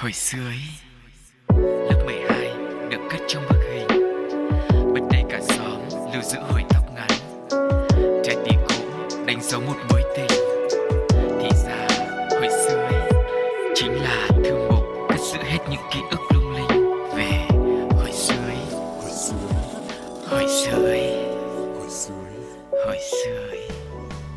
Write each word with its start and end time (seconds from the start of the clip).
Hồi 0.00 0.12
xưa 0.12 0.38
ấy, 0.46 0.60
lớp 1.58 2.02
12 2.04 2.50
được 2.90 2.98
cất 3.10 3.20
trong 3.28 3.42
bức 3.50 3.58
hình. 3.72 3.88
Bật 4.94 5.00
đây 5.12 5.22
cả 5.30 5.40
xóm 5.48 5.80
lưu 6.12 6.22
giữ 6.22 6.38
hồi 6.50 6.64
tóc 6.68 6.84
ngắn 6.94 7.08
Trái 8.24 8.36
tim 8.44 8.60
cũ 8.68 8.74
đánh 9.26 9.42
dấu 9.42 9.60
một 9.60 9.76
mối 9.90 10.02
tình. 10.16 10.40
Thì 11.40 11.48
ra 11.64 11.86
hồi 12.30 12.48
xưa 12.48 12.76
ấy 12.76 13.10
chính 13.74 13.92
là 14.02 14.28
thư 14.44 14.68
mục 14.70 14.84
cất 15.08 15.20
giữ 15.20 15.38
hết 15.42 15.58
những 15.70 15.82
ký 15.92 16.00
ức 16.10 16.20
lung 16.34 16.54
linh. 16.54 16.90
Về 17.16 17.46
hồi 17.96 18.12
xưa 18.12 18.34
ấy 18.46 18.80
Hồi 19.00 19.10
xưa 19.10 19.34
Hồi 20.30 20.46
xưa 20.48 20.86
ấy 20.86 21.24
Hồi 22.86 22.98
xưa 23.10 23.48
ấy. 23.50 23.68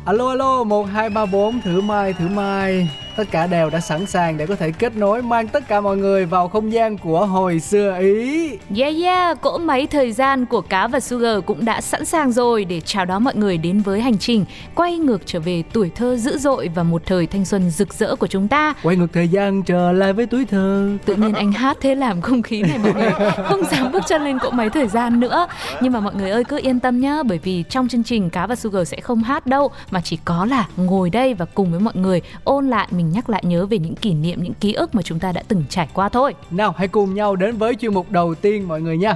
Alo 0.06 0.28
alo 0.28 0.64
1234 0.64 1.60
thử 1.60 1.80
mai 1.80 2.12
thử 2.12 2.28
mai. 2.28 2.88
Tất 3.20 3.30
cả 3.30 3.46
đều 3.46 3.70
đã 3.70 3.80
sẵn 3.80 4.06
sàng 4.06 4.36
để 4.36 4.46
có 4.46 4.56
thể 4.56 4.72
kết 4.72 4.96
nối 4.96 5.22
mang 5.22 5.48
tất 5.48 5.68
cả 5.68 5.80
mọi 5.80 5.96
người 5.96 6.26
vào 6.26 6.48
không 6.48 6.72
gian 6.72 6.98
của 6.98 7.26
hồi 7.26 7.60
xưa 7.60 7.98
Ý 8.00 8.58
Yeah 8.76 8.94
yeah, 9.02 9.40
cỗ 9.40 9.58
máy 9.58 9.86
thời 9.86 10.12
gian 10.12 10.46
của 10.46 10.60
cá 10.60 10.86
và 10.86 11.00
Sugar 11.00 11.44
cũng 11.46 11.64
đã 11.64 11.80
sẵn 11.80 12.04
sàng 12.04 12.32
rồi 12.32 12.64
để 12.64 12.80
chào 12.80 13.04
đón 13.04 13.24
mọi 13.24 13.34
người 13.34 13.58
đến 13.58 13.80
với 13.80 14.00
hành 14.00 14.18
trình 14.18 14.44
quay 14.74 14.98
ngược 14.98 15.22
trở 15.26 15.40
về 15.40 15.62
tuổi 15.72 15.90
thơ 15.94 16.16
dữ 16.16 16.38
dội 16.38 16.70
và 16.74 16.82
một 16.82 17.02
thời 17.06 17.26
thanh 17.26 17.44
xuân 17.44 17.70
rực 17.70 17.94
rỡ 17.94 18.16
của 18.16 18.26
chúng 18.26 18.48
ta. 18.48 18.74
Quay 18.82 18.96
ngược 18.96 19.12
thời 19.12 19.28
gian 19.28 19.62
trở 19.62 19.92
lại 19.92 20.12
với 20.12 20.26
tuổi 20.26 20.44
thơ 20.44 20.90
Tự 21.04 21.14
nhiên 21.14 21.32
anh 21.32 21.52
hát 21.52 21.76
thế 21.80 21.94
làm 21.94 22.20
không 22.20 22.42
khí 22.42 22.62
này 22.62 22.78
mọi 22.78 22.94
người 22.94 23.10
không 23.48 23.64
dám 23.64 23.92
bước 23.92 24.02
chân 24.08 24.24
lên 24.24 24.38
cỗ 24.38 24.50
máy 24.50 24.70
thời 24.70 24.88
gian 24.88 25.20
nữa. 25.20 25.46
Nhưng 25.80 25.92
mà 25.92 26.00
mọi 26.00 26.14
người 26.14 26.30
ơi 26.30 26.44
cứ 26.44 26.58
yên 26.62 26.80
tâm 26.80 27.00
nhá, 27.00 27.22
bởi 27.22 27.38
vì 27.38 27.64
trong 27.68 27.88
chương 27.88 28.04
trình 28.04 28.30
cá 28.30 28.46
và 28.46 28.56
Sugar 28.56 28.88
sẽ 28.88 29.00
không 29.00 29.22
hát 29.22 29.46
đâu 29.46 29.70
mà 29.90 30.00
chỉ 30.04 30.18
có 30.24 30.44
là 30.44 30.68
ngồi 30.76 31.10
đây 31.10 31.34
và 31.34 31.44
cùng 31.44 31.70
với 31.70 31.80
mọi 31.80 31.94
người 31.96 32.22
ôn 32.44 32.66
lại 32.66 32.88
mình 32.90 33.09
nhắc 33.12 33.30
lại 33.30 33.42
nhớ 33.46 33.66
về 33.66 33.78
những 33.78 33.94
kỷ 33.94 34.14
niệm, 34.14 34.42
những 34.42 34.54
ký 34.54 34.72
ức 34.72 34.94
mà 34.94 35.02
chúng 35.02 35.18
ta 35.18 35.32
đã 35.32 35.42
từng 35.48 35.64
trải 35.68 35.88
qua 35.94 36.08
thôi. 36.08 36.34
Nào 36.50 36.74
hãy 36.76 36.88
cùng 36.88 37.14
nhau 37.14 37.36
đến 37.36 37.56
với 37.56 37.74
chuyên 37.74 37.94
mục 37.94 38.10
đầu 38.10 38.34
tiên 38.34 38.68
mọi 38.68 38.80
người 38.80 38.98
nha 38.98 39.14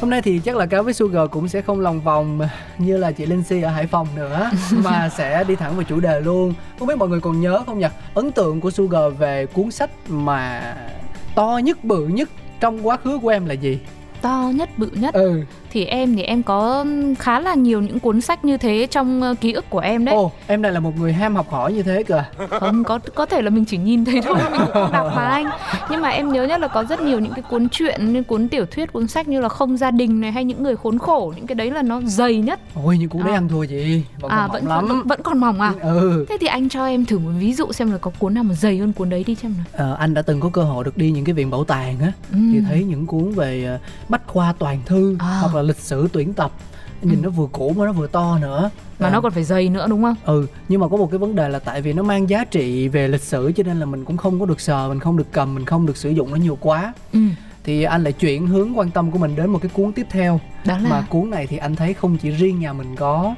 Hôm 0.00 0.10
nay 0.10 0.22
thì 0.22 0.40
chắc 0.44 0.56
là 0.56 0.66
cá 0.66 0.82
với 0.82 0.94
Sugar 0.94 1.30
cũng 1.30 1.48
sẽ 1.48 1.62
không 1.62 1.80
lòng 1.80 2.00
vòng 2.00 2.40
như 2.78 2.96
là 2.96 3.12
chị 3.12 3.26
Linh 3.26 3.42
Si 3.42 3.62
ở 3.62 3.70
Hải 3.70 3.86
Phòng 3.86 4.06
nữa 4.16 4.50
Mà 4.72 5.08
sẽ 5.08 5.44
đi 5.44 5.56
thẳng 5.56 5.74
vào 5.74 5.82
chủ 5.82 6.00
đề 6.00 6.20
luôn. 6.20 6.54
Không 6.78 6.88
biết 6.88 6.98
mọi 6.98 7.08
người 7.08 7.20
còn 7.20 7.40
nhớ 7.40 7.62
không 7.66 7.78
nhỉ? 7.78 7.86
Ấn 8.14 8.32
tượng 8.32 8.60
của 8.60 8.70
Sugar 8.70 9.12
về 9.18 9.46
cuốn 9.46 9.70
sách 9.70 9.90
mà 10.08 10.74
to 11.34 11.60
nhất 11.64 11.84
bự 11.84 12.06
nhất 12.06 12.28
trong 12.60 12.86
quá 12.86 12.96
khứ 12.96 13.18
của 13.22 13.28
em 13.28 13.46
là 13.46 13.54
gì? 13.54 13.78
To 14.22 14.50
nhất 14.54 14.68
bự 14.76 14.90
nhất? 14.94 15.14
Ừ 15.14 15.42
thì 15.76 15.84
em 15.84 16.16
thì 16.16 16.22
em 16.22 16.42
có 16.42 16.84
khá 17.18 17.40
là 17.40 17.54
nhiều 17.54 17.80
những 17.80 18.00
cuốn 18.00 18.20
sách 18.20 18.44
như 18.44 18.56
thế 18.56 18.86
trong 18.90 19.34
ký 19.40 19.52
ức 19.52 19.70
của 19.70 19.78
em 19.78 20.04
đấy. 20.04 20.14
Ồ 20.14 20.30
em 20.46 20.62
này 20.62 20.72
là 20.72 20.80
một 20.80 20.92
người 20.98 21.12
ham 21.12 21.36
học 21.36 21.50
hỏi 21.50 21.72
như 21.72 21.82
thế 21.82 22.02
cơ 22.02 22.22
không 22.50 22.84
có 22.84 22.98
có 23.14 23.26
thể 23.26 23.42
là 23.42 23.50
mình 23.50 23.64
chỉ 23.64 23.76
nhìn 23.76 24.04
thấy 24.04 24.20
thôi 24.24 24.34
mình 24.50 24.60
cũng 24.60 24.70
không 24.72 24.92
đọc 24.92 25.12
mà 25.16 25.22
anh. 25.28 25.46
Nhưng 25.90 26.00
mà 26.02 26.08
em 26.08 26.32
nhớ 26.32 26.44
nhất 26.44 26.60
là 26.60 26.68
có 26.68 26.84
rất 26.84 27.00
nhiều 27.00 27.18
những 27.20 27.32
cái 27.32 27.42
cuốn 27.50 27.68
truyện 27.68 28.12
như 28.12 28.22
cuốn 28.22 28.48
tiểu 28.48 28.66
thuyết 28.66 28.92
cuốn 28.92 29.06
sách 29.08 29.28
như 29.28 29.40
là 29.40 29.48
không 29.48 29.76
gia 29.76 29.90
đình 29.90 30.20
này 30.20 30.32
hay 30.32 30.44
những 30.44 30.62
người 30.62 30.76
khốn 30.76 30.98
khổ 30.98 31.32
những 31.36 31.46
cái 31.46 31.54
đấy 31.54 31.70
là 31.70 31.82
nó 31.82 32.00
dày 32.04 32.36
nhất. 32.36 32.60
Ôi 32.84 32.96
nhưng 33.00 33.08
cuốn 33.08 33.22
đấy 33.24 33.32
À. 33.32 33.36
ăn 33.38 33.48
thua 33.48 33.62
gì 33.62 34.02
Vẫn 34.20 34.30
còn 34.30 34.38
à 34.38 34.46
mỏng 34.46 34.52
vẫn 34.52 34.66
lắm. 34.68 34.86
vẫn, 34.88 35.02
vẫn 35.06 35.20
còn 35.22 35.38
mỏng 35.38 35.60
à? 35.60 35.72
Ừ. 35.82 36.26
Thế 36.28 36.36
thì 36.40 36.46
anh 36.46 36.68
cho 36.68 36.86
em 36.86 37.04
thử 37.04 37.18
một 37.18 37.30
ví 37.38 37.52
dụ 37.54 37.72
xem 37.72 37.92
là 37.92 37.98
có 37.98 38.10
cuốn 38.18 38.34
nào 38.34 38.44
mà 38.44 38.54
dày 38.54 38.78
hơn 38.78 38.92
cuốn 38.92 39.10
đấy 39.10 39.24
đi 39.26 39.34
xem 39.34 39.54
nào. 39.56 39.66
Ờ, 39.72 39.96
anh 39.98 40.14
đã 40.14 40.22
từng 40.22 40.40
có 40.40 40.48
cơ 40.52 40.62
hội 40.62 40.84
được 40.84 40.96
đi 40.96 41.10
những 41.10 41.24
cái 41.24 41.32
viện 41.34 41.50
bảo 41.50 41.64
tàng 41.64 41.96
á 42.00 42.12
Ừ. 42.32 42.38
thì 42.52 42.60
thấy 42.68 42.84
những 42.84 43.06
cuốn 43.06 43.30
về 43.32 43.64
ờ, 43.64 43.78
bách 44.08 44.22
khoa 44.26 44.54
toàn 44.58 44.78
thư 44.86 45.16
À. 45.18 45.38
hoặc 45.40 45.54
là 45.54 45.62
lịch 45.66 45.78
sử 45.78 46.08
tuyển 46.12 46.32
tập. 46.34 46.52
Nhìn 47.02 47.18
Ừ. 47.18 47.22
nó 47.24 47.30
vừa 47.30 47.46
cũ 47.52 47.74
mà 47.76 47.84
nó 47.86 47.92
vừa 47.92 48.06
to 48.06 48.38
nữa. 48.38 48.70
Mà 48.98 49.06
À, 49.08 49.10
nó 49.10 49.20
còn 49.20 49.32
phải 49.32 49.44
dày 49.44 49.68
nữa 49.68 49.86
đúng 49.90 50.02
không? 50.02 50.14
Ừ 50.24 50.46
nhưng 50.68 50.80
mà 50.80 50.88
có 50.88 50.96
một 50.96 51.10
cái 51.10 51.18
vấn 51.18 51.34
đề 51.34 51.48
là 51.48 51.58
tại 51.58 51.82
vì 51.82 51.92
nó 51.92 52.02
mang 52.02 52.30
giá 52.30 52.44
trị 52.44 52.88
về 52.88 53.08
lịch 53.08 53.22
sử 53.22 53.52
cho 53.56 53.62
nên 53.62 53.80
là 53.80 53.86
mình 53.86 54.04
cũng 54.04 54.16
không 54.16 54.40
có 54.40 54.46
được 54.46 54.60
sờ 54.60 54.88
mình 54.88 55.00
không 55.00 55.16
được 55.16 55.26
cầm 55.32 55.54
mình 55.54 55.64
không 55.64 55.86
được 55.86 55.96
sử 55.96 56.10
dụng 56.10 56.30
nó 56.30 56.36
nhiều 56.36 56.58
quá. 56.60 56.92
Ừ. 57.12 57.20
Thì 57.64 57.82
anh 57.82 58.02
lại 58.04 58.12
chuyển 58.12 58.46
hướng 58.46 58.78
quan 58.78 58.90
tâm 58.90 59.10
của 59.10 59.18
mình 59.18 59.36
đến 59.36 59.50
một 59.50 59.58
cái 59.62 59.70
cuốn 59.74 59.92
tiếp 59.92 60.06
theo. 60.10 60.40
Đó 60.64 60.78
là? 60.78 60.88
Mà 60.90 61.06
cuốn 61.10 61.30
này 61.30 61.46
thì 61.46 61.56
anh 61.56 61.76
thấy 61.76 61.94
không 61.94 62.16
chỉ 62.18 62.30
riêng 62.30 62.58
nhà 62.60 62.72
mình 62.72 62.96
có 62.96 63.34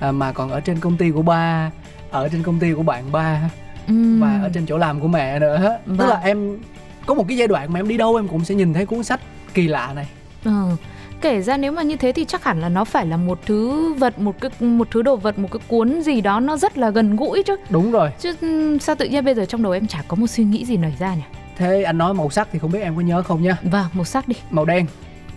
à, 0.00 0.12
mà 0.12 0.32
còn 0.32 0.50
ở 0.50 0.60
trên 0.60 0.80
công 0.80 0.96
ty 0.96 1.10
của 1.10 1.22
ba 1.22 1.70
ở 2.10 2.28
trên 2.28 2.42
công 2.42 2.58
ty 2.58 2.72
của 2.72 2.82
bạn 2.82 3.12
ba 3.12 3.50
ừ. 3.88 4.18
và 4.20 4.40
ở 4.42 4.48
trên 4.54 4.66
chỗ 4.66 4.78
làm 4.78 5.00
của 5.00 5.08
mẹ 5.08 5.38
nữa. 5.38 5.76
Tức 5.86 5.94
Vâng. 5.96 6.08
là 6.08 6.16
em 6.20 6.58
có 7.06 7.14
một 7.14 7.24
cái 7.28 7.36
giai 7.36 7.48
đoạn 7.48 7.72
mà 7.72 7.80
em 7.80 7.88
đi 7.88 7.96
đâu 7.96 8.16
em 8.16 8.28
cũng 8.28 8.44
sẽ 8.44 8.54
nhìn 8.54 8.74
thấy 8.74 8.86
cuốn 8.86 9.02
sách 9.02 9.20
kỳ 9.54 9.68
lạ 9.68 9.92
này. 9.94 10.06
Ừ. 10.44 10.50
Kể 11.22 11.40
ra 11.42 11.56
nếu 11.56 11.72
mà 11.72 11.82
như 11.82 11.96
thế 11.96 12.12
thì 12.12 12.24
chắc 12.24 12.44
hẳn 12.44 12.60
là 12.60 12.68
nó 12.68 12.84
phải 12.84 13.06
là 13.06 13.16
một 13.16 13.38
thứ 13.46 13.92
vật, 13.92 14.18
một 14.18 14.40
cái 14.40 14.50
một 14.60 14.88
thứ 14.90 15.02
đồ 15.02 15.16
vật, 15.16 15.38
một 15.38 15.48
cái 15.52 15.60
cuốn 15.68 16.02
gì 16.02 16.20
đó 16.20 16.40
nó 16.40 16.56
rất 16.56 16.78
là 16.78 16.90
gần 16.90 17.16
gũi 17.16 17.42
chứ. 17.42 17.56
đúng 17.70 17.90
rồi 17.92 18.10
Chứ 18.20 18.34
sao 18.80 18.94
tự 18.94 19.04
nhiên 19.08 19.24
bây 19.24 19.34
giờ 19.34 19.44
trong 19.44 19.62
đầu 19.62 19.72
em 19.72 19.86
chả 19.86 20.02
có 20.08 20.14
một 20.16 20.26
suy 20.26 20.44
nghĩ 20.44 20.64
gì 20.64 20.76
nảy 20.76 20.92
ra 20.98 21.14
nhỉ? 21.14 21.22
thế 21.56 21.82
anh 21.82 21.98
nói 21.98 22.14
màu 22.14 22.30
sắc 22.30 22.48
thì 22.52 22.58
không 22.58 22.70
biết 22.72 22.80
em 22.80 22.96
có 22.96 23.00
nhớ 23.02 23.22
không 23.22 23.42
nha 23.42 23.56
Vâng, 23.62 23.86
màu 23.92 24.04
sắc 24.04 24.28
đi. 24.28 24.36
màu 24.50 24.64
đen 24.64 24.86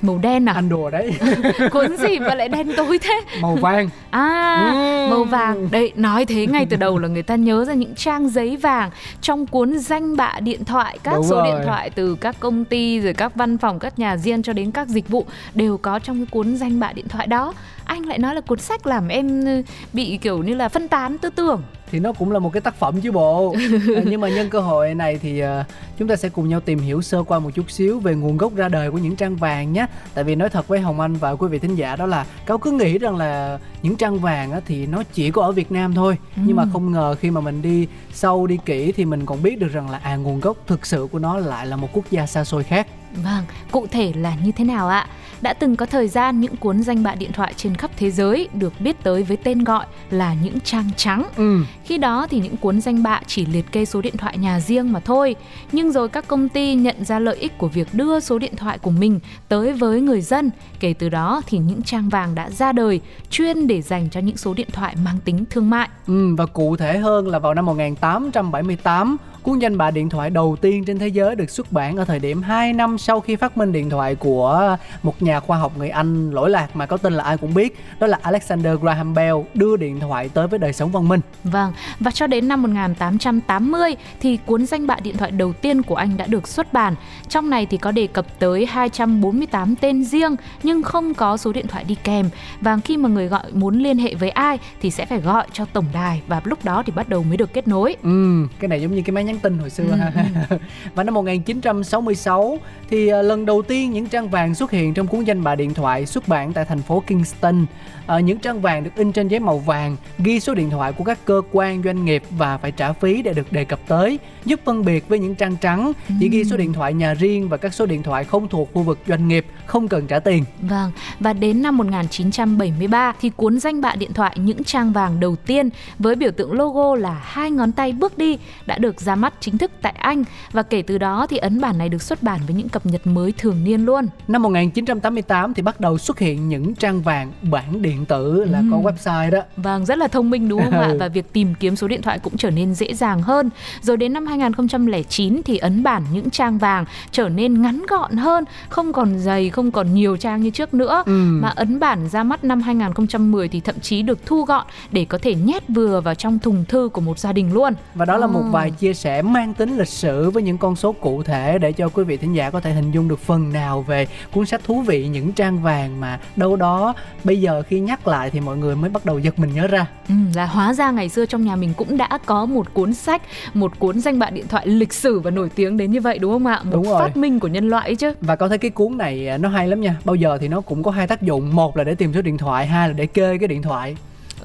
Màu 0.02 0.18
đen 0.18 0.50
à? 0.50 0.54
anh 0.54 0.70
đùa 0.70 0.90
đấy 0.90 1.12
Cuốn 1.72 1.98
gì 1.98 2.20
mà 2.20 2.36
lại 2.36 2.50
đen 2.50 2.68
tối 2.78 3.00
thế? 3.02 3.22
màu 3.42 3.56
vàng 3.56 3.90
À, 4.12 4.72
Ừm. 4.74 5.10
màu 5.10 5.24
vàng. 5.24 5.68
Đây, 5.72 5.92
nói 5.96 6.26
thế 6.26 6.48
ngay 6.48 6.66
từ 6.70 6.78
đầu 6.78 6.98
là 6.98 7.08
người 7.08 7.24
ta 7.24 7.36
nhớ 7.36 7.66
ra 7.66 7.74
những 7.74 7.96
trang 7.96 8.30
giấy 8.30 8.58
vàng 8.58 8.90
trong 9.22 9.46
cuốn 9.48 9.80
danh 9.80 10.16
bạ 10.18 10.34
điện 10.40 10.66
thoại, 10.66 10.98
các 11.04 11.14
Đúng 11.16 11.24
số 11.24 11.36
rồi. 11.36 11.46
điện 11.48 11.62
thoại 11.66 11.90
từ 11.90 12.16
các 12.16 12.36
công 12.40 12.66
ty 12.66 13.00
rồi 13.00 13.14
các 13.14 13.36
văn 13.36 13.58
phòng, 13.58 13.80
các 13.80 14.00
nhà 14.00 14.18
riêng 14.18 14.44
cho 14.44 14.54
đến 14.54 14.72
các 14.72 14.88
dịch 14.88 15.10
vụ 15.10 15.26
đều 15.54 15.78
có 15.78 16.00
trong 16.00 16.18
cái 16.18 16.26
cuốn 16.32 16.56
danh 16.58 16.80
bạ 16.80 16.92
điện 16.94 17.08
thoại 17.08 17.28
đó. 17.28 17.54
Anh 17.86 18.02
lại 18.06 18.20
nói 18.20 18.36
là 18.36 18.42
cuốn 18.42 18.60
sách 18.60 18.88
làm 18.88 19.08
em 19.08 19.46
ừ, 19.46 19.62
bị 19.94 20.18
kiểu 20.22 20.44
như 20.44 20.56
là 20.56 20.70
phân 20.70 20.88
tán 20.88 21.18
tư 21.18 21.30
tưởng. 21.36 21.62
thì 21.92 22.00
nó 22.00 22.14
cũng 22.14 22.32
là 22.32 22.40
một 22.40 22.54
cái 22.54 22.62
tác 22.62 22.76
phẩm 22.76 23.02
chứ 23.02 23.12
bộ 23.12 23.56
à, 23.96 24.02
nhưng 24.06 24.22
mà 24.22 24.30
nhân 24.30 24.50
cơ 24.50 24.60
hội 24.60 24.96
này 24.96 25.20
thì 25.22 25.40
ờ, 25.40 25.64
chúng 25.98 26.08
ta 26.08 26.16
sẽ 26.16 26.30
cùng 26.30 26.50
nhau 26.50 26.60
tìm 26.60 26.80
hiểu 26.80 27.02
sơ 27.02 27.24
qua 27.24 27.40
một 27.40 27.50
chút 27.56 27.72
xíu 27.72 28.00
về 28.00 28.16
nguồn 28.16 28.38
gốc 28.38 28.56
ra 28.56 28.70
đời 28.70 28.92
của 28.92 28.98
những 28.98 29.16
trang 29.16 29.36
vàng 29.36 29.74
nhé 29.74 29.86
tại 30.14 30.24
vì 30.24 30.36
nói 30.36 30.50
thật 30.50 30.68
với 30.68 30.80
hồng 30.80 31.00
anh 31.00 31.14
và 31.14 31.32
quý 31.32 31.48
vị 31.48 31.60
thính 31.60 31.76
giả 31.76 31.96
đó 31.96 32.06
là 32.06 32.26
cáo 32.46 32.58
cứ 32.58 32.72
nghĩ 32.72 32.98
rằng 32.98 33.16
là 33.16 33.60
những 33.82 33.96
trang 33.96 34.20
vàng 34.20 34.52
á, 34.52 34.60
thì 34.66 34.86
nó 34.88 35.04
chỉ 35.14 35.32
có 35.32 35.42
ở 35.42 35.52
việt 35.52 35.72
nam 35.72 35.94
thôi 35.94 36.18
nhưng 36.36 36.56
mà 36.56 36.64
Ừ. 36.64 36.70
không 36.74 36.92
ngờ 36.92 37.16
khi 37.20 37.32
mà 37.32 37.42
mình 37.42 37.62
đi 37.62 37.88
sâu 38.14 38.48
đi 38.48 38.58
kỹ 38.66 38.92
thì 38.92 39.06
mình 39.06 39.26
còn 39.26 39.44
biết 39.44 39.60
được 39.60 39.72
rằng 39.74 39.90
là 39.90 39.98
à 40.04 40.16
nguồn 40.16 40.40
gốc 40.40 40.58
thực 40.68 40.86
sự 40.86 41.08
của 41.12 41.20
nó 41.20 41.38
lại 41.38 41.66
là 41.68 41.76
một 41.76 41.88
quốc 41.94 42.06
gia 42.12 42.26
xa 42.26 42.44
xôi 42.44 42.64
khác 42.64 42.88
Vâng, 43.24 43.44
cụ 43.72 43.88
thể 43.92 44.14
là 44.16 44.36
như 44.44 44.52
thế 44.52 44.64
nào 44.64 44.88
ạ? 44.88 45.08
Đã 45.42 45.54
từng 45.54 45.76
có 45.76 45.86
thời 45.86 46.08
gian 46.08 46.40
những 46.42 46.56
cuốn 46.56 46.84
danh 46.84 47.04
bạ 47.04 47.16
điện 47.16 47.32
thoại 47.32 47.54
trên 47.58 47.76
khắp 47.76 47.92
thế 47.98 48.12
giới 48.12 48.48
được 48.54 48.74
biết 48.80 49.04
tới 49.04 49.24
với 49.24 49.38
tên 49.38 49.64
gọi 49.64 49.86
là 50.10 50.34
những 50.34 50.60
trang 50.60 50.90
trắng. 50.98 51.24
ừ 51.36 51.64
Khi 51.84 51.98
đó 51.98 52.28
thì 52.30 52.40
những 52.40 52.58
cuốn 52.58 52.82
danh 52.82 53.04
bạ 53.04 53.22
chỉ 53.28 53.46
liệt 53.46 53.72
kê 53.72 53.86
số 53.86 54.02
điện 54.02 54.18
thoại 54.18 54.38
nhà 54.38 54.60
riêng 54.60 54.92
mà 54.92 55.00
thôi. 55.00 55.36
Nhưng 55.72 55.92
rồi 55.92 56.10
các 56.10 56.28
công 56.28 56.50
ty 56.50 56.76
nhận 56.76 57.06
ra 57.06 57.20
lợi 57.20 57.36
ích 57.36 57.58
của 57.58 57.68
việc 57.68 57.88
đưa 57.94 58.20
số 58.20 58.40
điện 58.40 58.56
thoại 58.56 58.78
của 58.78 58.92
mình 58.92 59.20
tới 59.48 59.74
với 59.74 60.02
người 60.02 60.22
dân. 60.22 60.52
Kể 60.80 60.94
từ 60.94 61.10
đó 61.10 61.42
thì 61.48 61.58
những 61.58 61.82
trang 61.82 62.10
vàng 62.10 62.36
đã 62.36 62.50
ra 62.50 62.72
đời 62.72 63.02
chuyên 63.30 63.68
để 63.68 63.82
dành 63.82 64.10
cho 64.10 64.20
những 64.20 64.38
số 64.38 64.54
điện 64.54 64.68
thoại 64.72 64.96
mang 65.06 65.18
tính 65.26 65.46
thương 65.50 65.70
mại. 65.70 65.90
Ừ, 66.08 66.36
và 66.36 66.46
cụ 66.46 66.76
thể 66.76 66.98
hơn 66.98 67.28
là 67.28 67.40
vào 67.40 67.54
năm 67.54 67.66
1878, 67.66 69.18
cuốn 69.44 69.60
danh 69.60 69.78
bạ 69.78 69.92
điện 69.92 70.10
thoại 70.10 70.30
đầu 70.30 70.56
tiên 70.62 70.86
trên 70.86 71.00
thế 71.00 71.08
giới 71.08 71.36
được 71.36 71.50
xuất 71.50 71.72
bản 71.72 71.98
ở 71.98 72.06
thời 72.06 72.20
điểm 72.20 72.42
2 72.42 72.74
năm 72.74 72.98
sau 73.06 73.22
khi 73.22 73.36
phát 73.36 73.58
minh 73.58 73.72
điện 73.72 73.90
thoại 73.90 74.16
của 74.16 74.78
một 75.04 75.22
nhà 75.22 75.40
khoa 75.40 75.58
học 75.58 75.78
người 75.78 75.90
Anh 75.90 76.32
lỗi 76.32 76.50
lạc 76.50 76.76
mà 76.76 76.86
có 76.86 76.98
tên 76.98 77.14
là 77.14 77.24
ai 77.24 77.38
cũng 77.38 77.54
biết, 77.54 77.80
đó 78.00 78.08
là 78.08 78.20
Alexander 78.22 78.80
Graham 78.80 79.14
Bell 79.14 79.36
đưa 79.54 79.78
điện 79.78 80.00
thoại 80.00 80.30
tới 80.34 80.48
với 80.48 80.60
đời 80.60 80.74
sống 80.74 80.92
văn 80.92 81.08
minh. 81.08 81.20
Vâng, 81.44 81.74
và 82.00 82.12
cho 82.12 82.28
đến 82.28 82.48
năm 82.48 82.62
1880 82.62 83.96
thì 84.20 84.38
cuốn 84.46 84.66
danh 84.66 84.88
bạ 84.88 84.98
điện 85.04 85.18
thoại 85.18 85.32
đầu 85.32 85.54
tiên 85.54 85.82
của 85.82 85.96
anh 85.96 86.18
đã 86.18 86.26
được 86.28 86.48
xuất 86.48 86.74
bản. 86.74 86.96
Trong 87.30 87.50
này 87.50 87.66
thì 87.66 87.78
có 87.78 87.92
đề 87.92 88.08
cập 88.08 88.40
tới 88.40 88.66
248 88.66 89.76
tên 89.76 90.04
riêng 90.04 90.36
nhưng 90.64 90.84
không 90.84 91.14
có 91.14 91.38
số 91.38 91.52
điện 91.52 91.68
thoại 91.68 91.84
đi 91.84 91.96
kèm. 92.04 92.30
Và 92.62 92.78
khi 92.86 92.98
mà 92.98 93.10
người 93.10 93.28
gọi 93.28 93.44
muốn 93.52 93.80
liên 93.80 93.98
hệ 93.98 94.16
với 94.16 94.30
ai 94.30 94.60
thì 94.82 94.92
sẽ 94.92 95.06
phải 95.06 95.20
gọi 95.20 95.48
cho 95.54 95.66
tổng 95.66 95.86
đài 95.94 96.22
và 96.28 96.42
lúc 96.44 96.66
đó 96.66 96.84
thì 96.86 96.94
bắt 96.96 97.10
đầu 97.10 97.24
mới 97.24 97.38
được 97.38 97.54
kết 97.54 97.68
nối. 97.68 97.96
Ừ, 98.04 98.48
cái 98.60 98.68
này 98.68 98.82
giống 98.82 98.96
như 98.96 99.02
cái 99.06 99.12
máy 99.12 99.24
nhắn 99.24 99.40
tin 99.40 99.58
hồi 99.58 99.70
xưa 99.70 99.84
Ừ, 99.84 99.96
ha 99.96 100.12
và 100.96 101.04
năm 101.04 101.14
1966 101.14 102.60
thì 102.90 102.95
à, 102.96 103.22
lần 103.22 103.46
đầu 103.46 103.62
tiên 103.62 103.92
những 103.92 104.06
trang 104.06 104.30
vàng 104.30 104.56
xuất 104.56 104.72
hiện 104.72 104.94
trong 104.94 105.08
cuốn 105.08 105.24
danh 105.24 105.44
bạ 105.44 105.56
điện 105.56 105.74
thoại 105.74 106.06
xuất 106.06 106.28
bản 106.28 106.54
tại 106.54 106.66
thành 106.66 106.82
phố 106.82 107.04
Kingston. 107.08 107.66
Ờ, 108.08 108.20
những 108.20 108.40
trang 108.40 108.62
vàng 108.62 108.84
được 108.84 108.92
in 108.96 109.12
trên 109.12 109.28
giấy 109.28 109.40
màu 109.40 109.58
vàng 109.58 109.96
ghi 110.18 110.40
số 110.40 110.54
điện 110.54 110.70
thoại 110.70 110.92
của 110.92 111.04
các 111.04 111.20
cơ 111.26 111.42
quan 111.52 111.84
doanh 111.84 112.06
nghiệp 112.06 112.24
và 112.30 112.58
phải 112.58 112.72
trả 112.72 112.94
phí 112.94 113.22
để 113.22 113.34
được 113.34 113.52
đề 113.52 113.66
cập 113.66 113.80
tới 113.88 114.20
giúp 114.46 114.60
phân 114.66 114.86
biệt 114.86 115.10
với 115.10 115.20
những 115.20 115.36
trang 115.36 115.56
trắng. 115.56 115.92
Chỉ 116.20 116.30
ghi 116.30 116.44
số 116.44 116.58
điện 116.58 116.74
thoại 116.74 116.94
nhà 116.94 117.14
riêng 117.14 117.50
và 117.50 117.58
các 117.58 117.74
số 117.74 117.86
điện 117.86 118.04
thoại 118.04 118.24
không 118.24 118.48
thuộc 118.48 118.70
khu 118.74 118.82
vực 118.82 119.00
doanh 119.08 119.28
nghiệp 119.28 119.46
không 119.66 119.88
cần 119.88 120.08
trả 120.08 120.20
tiền. 120.20 120.44
Vâng, 120.62 120.92
và 121.20 121.34
đến 121.34 121.62
năm 121.62 121.78
1973 121.78 123.14
thì 123.22 123.30
cuốn 123.30 123.60
danh 123.60 123.82
bạ 123.82 123.96
điện 123.96 124.14
thoại 124.14 124.38
những 124.40 124.64
trang 124.64 124.92
vàng 124.94 125.20
đầu 125.20 125.36
tiên 125.36 125.70
với 126.00 126.16
biểu 126.16 126.32
tượng 126.32 126.54
logo 126.54 126.96
là 126.96 127.22
hai 127.24 127.52
ngón 127.52 127.72
tay 127.72 127.92
bước 127.92 128.18
đi 128.18 128.38
đã 128.66 128.78
được 128.78 129.02
ra 129.02 129.16
mắt 129.16 129.34
chính 129.40 129.58
thức 129.58 129.72
tại 129.82 129.94
Anh. 129.98 130.24
Và 130.52 130.64
kể 130.64 130.82
từ 130.82 130.98
đó 130.98 131.28
thì 131.30 131.38
ấn 131.38 131.62
bản 131.62 131.78
này 131.78 131.90
được 131.90 132.02
xuất 132.02 132.24
bản 132.24 132.40
với 132.48 132.56
những 132.56 132.70
cập 132.70 132.85
nhật 132.86 133.08
mới 133.08 133.34
thường 133.38 133.64
niên 133.64 133.86
luôn. 133.86 134.08
Năm 134.28 134.42
1988 134.42 135.54
thì 135.54 135.62
bắt 135.62 135.80
đầu 135.80 135.98
xuất 135.98 136.20
hiện 136.20 136.50
những 136.50 136.76
trang 136.76 137.02
vàng 137.02 137.32
bản 137.42 137.82
điện 137.82 138.06
tử 138.06 138.44
là 138.44 138.64
có 138.72 138.78
website 138.78 139.32
đó. 139.32 139.40
Vâng, 139.58 139.86
rất 139.86 139.98
là 139.98 140.08
thông 140.08 140.30
minh 140.30 140.50
đúng 140.50 140.62
không 140.64 140.80
ạ? 140.80 140.94
Và 141.00 141.08
việc 141.08 141.34
tìm 141.34 141.56
kiếm 141.60 141.76
số 141.76 141.88
điện 141.88 142.02
thoại 142.02 142.20
cũng 142.20 142.38
trở 142.38 142.50
nên 142.50 142.74
dễ 142.74 142.94
dàng 142.94 143.22
hơn. 143.22 143.50
Rồi 143.82 143.98
đến 143.98 144.14
năm 144.14 144.26
2009 144.26 145.42
thì 145.46 145.58
ấn 145.58 145.84
bản 145.84 146.04
những 146.14 146.30
trang 146.30 146.58
vàng 146.58 146.86
trở 147.12 147.30
nên 147.30 147.62
ngắn 147.62 147.86
gọn 147.90 148.18
hơn, 148.18 148.44
không 148.70 148.94
còn 148.94 149.20
dày, 149.20 149.50
không 149.50 149.72
còn 149.72 149.94
nhiều 149.94 150.18
trang 150.18 150.42
như 150.42 150.50
trước 150.50 150.74
nữa. 150.74 151.04
Mà 151.06 151.50
ấn 151.56 151.80
bản 151.80 152.10
ra 152.10 152.24
mắt 152.24 152.44
năm 152.44 152.62
2010 152.62 153.48
thì 153.48 153.60
thậm 153.60 153.76
chí 153.82 154.02
được 154.02 154.26
thu 154.26 154.44
gọn 154.44 154.66
để 154.92 155.06
có 155.06 155.18
thể 155.18 155.36
nhét 155.36 155.64
vừa 155.68 156.02
vào 156.02 156.16
trong 156.16 156.40
thùng 156.40 156.66
thư 156.68 156.90
của 156.94 157.02
một 157.02 157.20
gia 157.20 157.34
đình 157.34 157.54
luôn. 157.54 157.74
Và 157.96 158.06
đó 158.06 158.18
là 158.18 158.28
một 158.28 158.42
Ồ. 158.44 158.50
vài 158.52 158.72
chia 158.72 158.94
sẻ 158.94 159.22
mang 159.22 159.54
tính 159.54 159.78
lịch 159.78 159.88
sử 159.88 160.30
với 160.30 160.44
những 160.44 160.58
con 160.58 160.76
số 160.76 160.92
cụ 160.92 161.24
thể 161.24 161.58
để 161.58 161.72
cho 161.72 161.90
quý 161.90 162.04
vị 162.04 162.18
thính 162.18 162.36
giả 162.36 162.50
có 162.50 162.60
thể 162.66 162.74
hình 162.74 162.92
dung 162.92 163.08
được 163.08 163.20
phần 163.20 163.54
nào 163.54 163.82
về 163.82 164.08
cuốn 164.32 164.46
sách 164.46 164.62
thú 164.64 164.82
vị 164.82 165.08
những 165.08 165.32
trang 165.32 165.62
vàng 165.62 166.00
mà 166.00 166.20
đâu 166.36 166.56
đó 166.56 166.94
bây 167.24 167.42
giờ 167.42 167.64
khi 167.68 167.80
nhắc 167.80 168.08
lại 168.08 168.30
thì 168.30 168.40
mọi 168.40 168.58
người 168.58 168.76
mới 168.76 168.90
bắt 168.90 169.06
đầu 169.06 169.20
giật 169.20 169.40
mình 169.40 169.54
nhớ 169.54 169.68
ra. 169.68 169.86
Ừ, 170.10 170.16
là 170.36 170.46
hóa 170.46 170.74
ra 170.74 170.92
ngày 170.92 171.10
xưa 171.10 171.26
trong 171.26 171.44
nhà 171.44 171.56
mình 171.56 171.74
cũng 171.78 171.98
đã 171.98 172.20
có 172.26 172.46
một 172.46 172.74
cuốn 172.74 172.94
sách, 172.94 173.22
một 173.54 173.80
cuốn 173.80 174.00
danh 174.00 174.20
bạ 174.20 174.30
điện 174.30 174.48
thoại 174.48 174.68
lịch 174.68 174.94
sử 174.94 175.20
và 175.20 175.32
nổi 175.32 175.50
tiếng 175.56 175.78
đến 175.78 175.92
như 175.92 176.02
vậy 176.02 176.18
đúng 176.20 176.32
không 176.32 176.46
ạ? 176.46 176.62
Một 176.64 176.72
Đúng 176.74 176.84
rồi. 176.84 177.02
phát 177.02 177.18
minh 177.18 177.40
của 177.40 177.48
nhân 177.48 177.70
loại 177.70 177.90
ấy 177.90 177.96
chứ. 177.96 178.14
Và 178.22 178.36
con 178.36 178.50
thấy 178.50 178.58
cái 178.58 178.72
cuốn 178.72 178.98
này 178.98 179.28
à, 179.28 179.38
nó 179.38 179.50
hay 179.50 179.68
lắm 179.68 179.82
nha. 179.82 179.96
Bao 180.06 180.16
giờ 180.16 180.38
thì 180.42 180.48
nó 180.48 180.62
cũng 180.62 180.84
có 180.84 180.92
hai 180.92 181.08
tác 181.08 181.22
dụng, 181.22 181.56
một 181.56 181.78
là 181.78 181.84
để 181.84 181.96
tìm 181.96 182.14
số 182.14 182.22
điện 182.22 182.38
thoại, 182.38 182.68
hai 182.68 182.88
là 182.88 182.94
để 182.94 183.06
kê 183.06 183.38
cái 183.38 183.48
điện 183.48 183.62
thoại. 183.62 183.96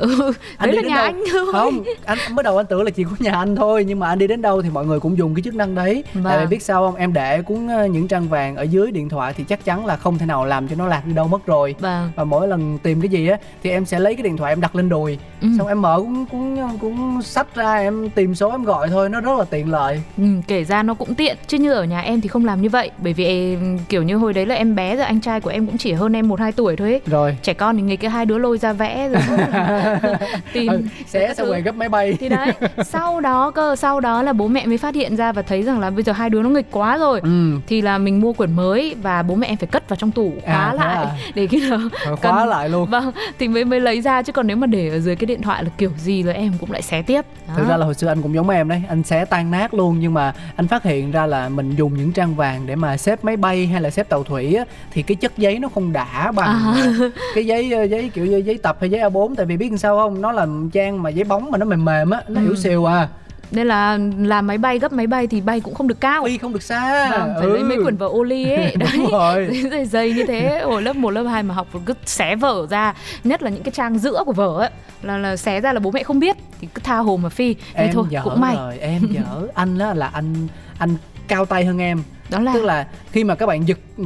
Ừ, 0.01 0.33
đấy 0.61 0.73
đi 0.73 0.77
là 0.77 0.83
nhà 0.89 0.95
đâu- 0.95 1.05
anh 1.05 1.23
thôi. 1.33 1.47
không 1.53 1.85
anh 2.05 2.19
mới 2.31 2.43
đầu 2.43 2.57
anh 2.57 2.67
tưởng 2.67 2.83
là 2.83 2.91
chỉ 2.91 3.05
có 3.05 3.11
nhà 3.19 3.33
anh 3.33 3.57
thôi 3.57 3.85
nhưng 3.89 3.99
mà 4.01 4.09
anh 4.09 4.19
đi 4.19 4.27
đến 4.27 4.43
đâu 4.43 4.63
thì 4.63 4.71
mọi 4.71 4.87
người 4.87 5.01
cũng 5.01 5.19
dùng 5.19 5.35
cái 5.35 5.43
chức 5.43 5.55
năng 5.55 5.75
đấy 5.75 6.05
tại 6.15 6.23
Vâng. 6.23 6.41
vì 6.41 6.47
biết 6.47 6.63
sao 6.63 6.87
không 6.87 6.95
em 7.01 7.13
để 7.13 7.43
cuốn 7.43 7.69
ờ, 7.69 7.87
những 7.87 8.09
trang 8.09 8.29
vàng 8.29 8.57
ở 8.57 8.63
dưới 8.63 8.91
điện 8.91 9.09
thoại 9.09 9.35
thì 9.37 9.45
chắc 9.45 9.65
chắn 9.65 9.87
là 9.87 9.97
không 9.97 10.19
thể 10.19 10.27
nào 10.27 10.45
làm 10.45 10.69
cho 10.69 10.77
nó 10.79 10.87
lạc 10.87 11.07
đi 11.07 11.13
đâu 11.13 11.29
mất 11.29 11.47
rồi 11.47 11.75
Vâng. 11.81 12.11
và 12.17 12.25
mỗi 12.25 12.49
lần 12.49 12.79
tìm 12.79 13.01
cái 13.01 13.09
gì 13.09 13.29
á 13.29 13.37
thì 13.63 13.71
em 13.71 13.85
sẽ 13.85 13.99
lấy 14.01 14.15
cái 14.15 14.23
điện 14.23 14.37
thoại 14.37 14.53
em 14.53 14.61
đặt 14.61 14.77
lên 14.77 14.89
đùi 14.89 15.19
Ừ. 15.43 15.49
xong 15.59 15.67
em 15.69 15.83
mở 15.83 15.97
cũng 15.99 16.27
cũng 16.31 16.79
cũng 16.81 17.23
sách 17.23 17.55
ra 17.55 17.75
em 17.75 18.11
tìm 18.11 18.35
số 18.35 18.51
em 18.51 18.65
gọi 18.65 18.89
thôi 18.89 19.09
nó 19.09 19.21
rất 19.21 19.39
là 19.39 19.45
tiện 19.45 19.71
lợi 19.71 20.03
Ừ, 20.19 20.25
kể 20.47 20.65
ra 20.65 20.83
nó 20.83 20.95
cũng 20.95 21.15
tiện 21.15 21.37
chứ 21.47 21.59
như 21.59 21.73
ở 21.73 21.85
nhà 21.85 22.01
em 22.01 22.21
thì 22.21 22.29
không 22.29 22.45
làm 22.45 22.63
như 22.63 22.69
vậy 22.69 22.91
bởi 22.99 23.13
vì 23.13 23.25
em, 23.25 23.79
kiểu 23.89 24.03
như 24.03 24.17
hồi 24.17 24.33
đấy 24.33 24.47
là 24.47 24.55
em 24.55 24.75
bé 24.75 24.97
rồi 24.97 25.05
anh 25.05 25.21
trai 25.21 25.41
của 25.41 25.51
em 25.51 25.67
cũng 25.67 25.79
chỉ 25.79 25.93
hơn 25.93 26.17
em 26.17 26.29
một 26.29 26.41
hai 26.41 26.53
tuổi 26.53 26.77
thôi 26.77 26.91
ấy. 26.91 27.01
rồi 27.07 27.37
trẻ 27.43 27.55
con 27.55 27.77
thì 27.77 27.83
nghịch 27.83 28.01
cái 28.01 28.11
hai 28.11 28.27
đứa 28.27 28.39
lôi 28.39 28.59
ra 28.59 28.73
vẽ 28.73 29.09
rồi 29.09 29.23
tìm 30.53 30.73
ừ, 30.73 30.83
sẽ 31.07 31.35
xong 31.35 31.47
rồi 31.47 31.63
gấp 31.63 31.75
máy 31.75 31.89
bay. 31.89 32.17
Thì 32.21 32.29
đấy 32.29 32.53
sau 32.85 33.21
đó 33.21 33.51
cơ 33.51 33.77
sau 33.77 34.01
đó 34.01 34.23
là 34.23 34.33
bố 34.33 34.49
mẹ 34.49 34.67
mới 34.67 34.79
phát 34.79 34.95
hiện 34.95 35.17
ra 35.17 35.33
và 35.33 35.43
thấy 35.43 35.63
rằng 35.63 35.81
là 35.81 35.91
bây 35.91 36.03
giờ 36.03 36.13
hai 36.13 36.31
đứa 36.31 36.43
nó 36.43 36.49
nghịch 36.49 36.67
quá 36.71 36.99
rồi. 36.99 37.21
Ừ. 37.23 37.59
Thì 37.67 37.81
là 37.81 37.99
mình 37.99 38.21
mua 38.21 38.33
quyển 38.33 38.53
mới 38.53 38.95
và 39.03 39.23
bố 39.23 39.35
mẹ 39.35 39.47
em 39.47 39.57
phải 39.57 39.67
cất 39.67 39.89
vào 39.89 39.97
trong 39.97 40.11
tủ 40.11 40.33
khóa 40.45 40.55
À, 40.55 40.75
lại 40.75 40.97
à? 40.97 41.11
để 41.35 41.47
khi 41.47 41.71
nào 41.71 41.79
Rồi 42.07 42.17
khóa 42.17 42.39
cần- 42.39 42.49
lại 42.49 42.69
luôn. 42.69 42.91
Vâng 42.91 43.13
thì 43.39 43.49
mới 43.49 43.65
mới 43.65 43.81
lấy 43.81 44.01
ra 44.01 44.23
chứ 44.23 44.33
còn 44.33 44.47
nếu 44.47 44.57
mà 44.57 44.67
để 44.67 44.89
ở 44.89 44.99
dưới 45.01 45.17
cái 45.17 45.27
điện 45.27 45.43
thoại 45.43 45.65
là 45.65 45.71
kiểu 45.79 45.91
gì 45.99 46.23
là 46.23 46.33
em 46.33 46.53
cũng 46.61 46.71
lại 46.73 46.83
xé 46.83 47.03
tiếp. 47.03 47.25
Đó. 47.49 47.55
Thực 47.57 47.69
ra 47.69 47.77
là 47.77 47.85
hồi 47.85 47.95
xưa 47.95 48.09
anh 48.09 48.23
cũng 48.23 48.35
giống 48.35 48.49
em 48.51 48.69
đấy 48.69 48.83
Anh 48.89 49.03
sẽ 49.03 49.25
tan 49.25 49.51
nát 49.51 49.75
luôn 49.75 49.97
Nhưng 50.01 50.15
mà 50.15 50.33
anh 50.57 50.69
phát 50.69 50.83
hiện 50.83 51.11
ra 51.11 51.27
là 51.27 51.49
mình 51.49 51.75
dùng 51.77 51.95
những 51.97 52.13
trang 52.13 52.35
vàng 52.35 52.67
Để 52.67 52.77
mà 52.77 52.97
xếp 52.97 53.25
máy 53.25 53.37
bay 53.37 53.67
hay 53.67 53.81
là 53.81 53.91
xếp 53.91 54.09
tàu 54.09 54.25
thủy 54.25 54.55
á, 54.55 54.65
Thì 54.91 55.03
cái 55.03 55.15
chất 55.15 55.33
giấy 55.39 55.59
nó 55.59 55.69
không 55.75 55.93
đã 55.93 56.33
bằng 56.33 56.49
À. 56.49 56.75
ờ, 57.01 57.11
Cái 57.35 57.47
giấy 57.47 57.73
ờ, 57.73 57.83
giấy 57.83 58.11
kiểu 58.15 58.27
như 58.27 58.37
giấy 58.37 58.59
tập 58.63 58.77
hay 58.81 58.91
giấy 58.91 59.01
A4 59.01 59.35
Tại 59.35 59.47
vì 59.47 59.57
biết 59.57 59.70
làm 59.71 59.79
sao 59.79 59.97
không? 59.99 60.21
Nó 60.21 60.33
là 60.33 60.47
trang 60.73 61.03
mà 61.03 61.11
giấy 61.11 61.25
bóng 61.25 61.51
mà 61.51 61.59
nó 61.59 61.67
mềm 61.67 61.85
mềm 61.85 62.11
á 62.11 62.23
Nó 62.29 62.41
Ừ. 62.41 62.45
yếu 62.47 62.57
xìu 62.57 62.85
à. 62.85 63.09
Nên 63.51 63.67
là 63.67 63.99
làm 64.19 64.47
máy 64.47 64.59
bay 64.59 64.79
gấp 64.79 64.93
máy 64.93 65.07
bay 65.07 65.27
thì 65.27 65.41
bay 65.41 65.61
cũng 65.61 65.75
không 65.75 65.89
được 65.89 66.01
cao. 66.01 66.25
Phi 66.25 66.39
không 66.39 66.53
được 66.53 66.63
xa. 66.63 67.11
Vâng, 67.11 67.35
phải 67.39 67.49
lấy 67.49 67.63
mấy 67.63 67.77
quyển 67.83 67.97
vở 67.97 68.07
ô 68.09 68.23
ly 68.23 68.51
ấy. 68.51 68.57
Đấy 68.77 68.89
Ừ. 68.93 68.99
Đúng 69.03 69.11
rồi. 69.11 69.49
dày 69.71 69.85
dày 69.87 70.13
như 70.13 70.25
thế. 70.27 70.61
Hồi 70.65 70.83
lớp 70.83 70.97
1, 70.97 71.11
lớp 71.11 71.23
2 71.25 71.43
mà 71.43 71.55
học 71.55 71.67
cứ 71.87 71.95
xé 72.07 72.37
vở 72.37 72.67
ra. 72.71 72.95
Nhất 73.25 73.43
là 73.43 73.51
những 73.51 73.63
cái 73.63 73.73
trang 73.73 73.99
giữa 73.99 74.23
của 74.27 74.33
vở 74.33 74.59
ấy 74.61 74.71
là 75.03 75.19
là 75.19 75.37
xé 75.37 75.61
ra 75.61 75.73
là 75.73 75.81
bố 75.81 75.91
mẹ 75.91 76.03
không 76.03 76.19
biết 76.19 76.37
thì 76.61 76.69
cứ 76.75 76.81
tha 76.85 76.97
hồ 76.97 77.17
mà 77.17 77.29
phi. 77.29 77.55
Thế 77.55 77.85
Em 77.85 77.91
thôi 77.93 78.05
dở 78.11 78.21
cũng 78.25 78.41
may. 78.41 78.57
rồi 78.57 78.79
Em 78.79 79.03
dở. 79.11 79.47
Anh 79.55 79.79
á 79.79 79.95
là 79.95 80.07
anh 80.07 80.35
anh 80.79 80.95
cao 81.29 81.45
tay 81.47 81.65
hơn 81.65 81.79
em 81.79 82.03
đó 82.31 82.39
là 82.39 82.55
Tức 82.55 82.65
là 82.65 82.87
khi 83.13 83.25
mà 83.25 83.35
các 83.35 83.47
bạn 83.47 83.69
giật 83.69 83.79
ừ, 83.97 84.05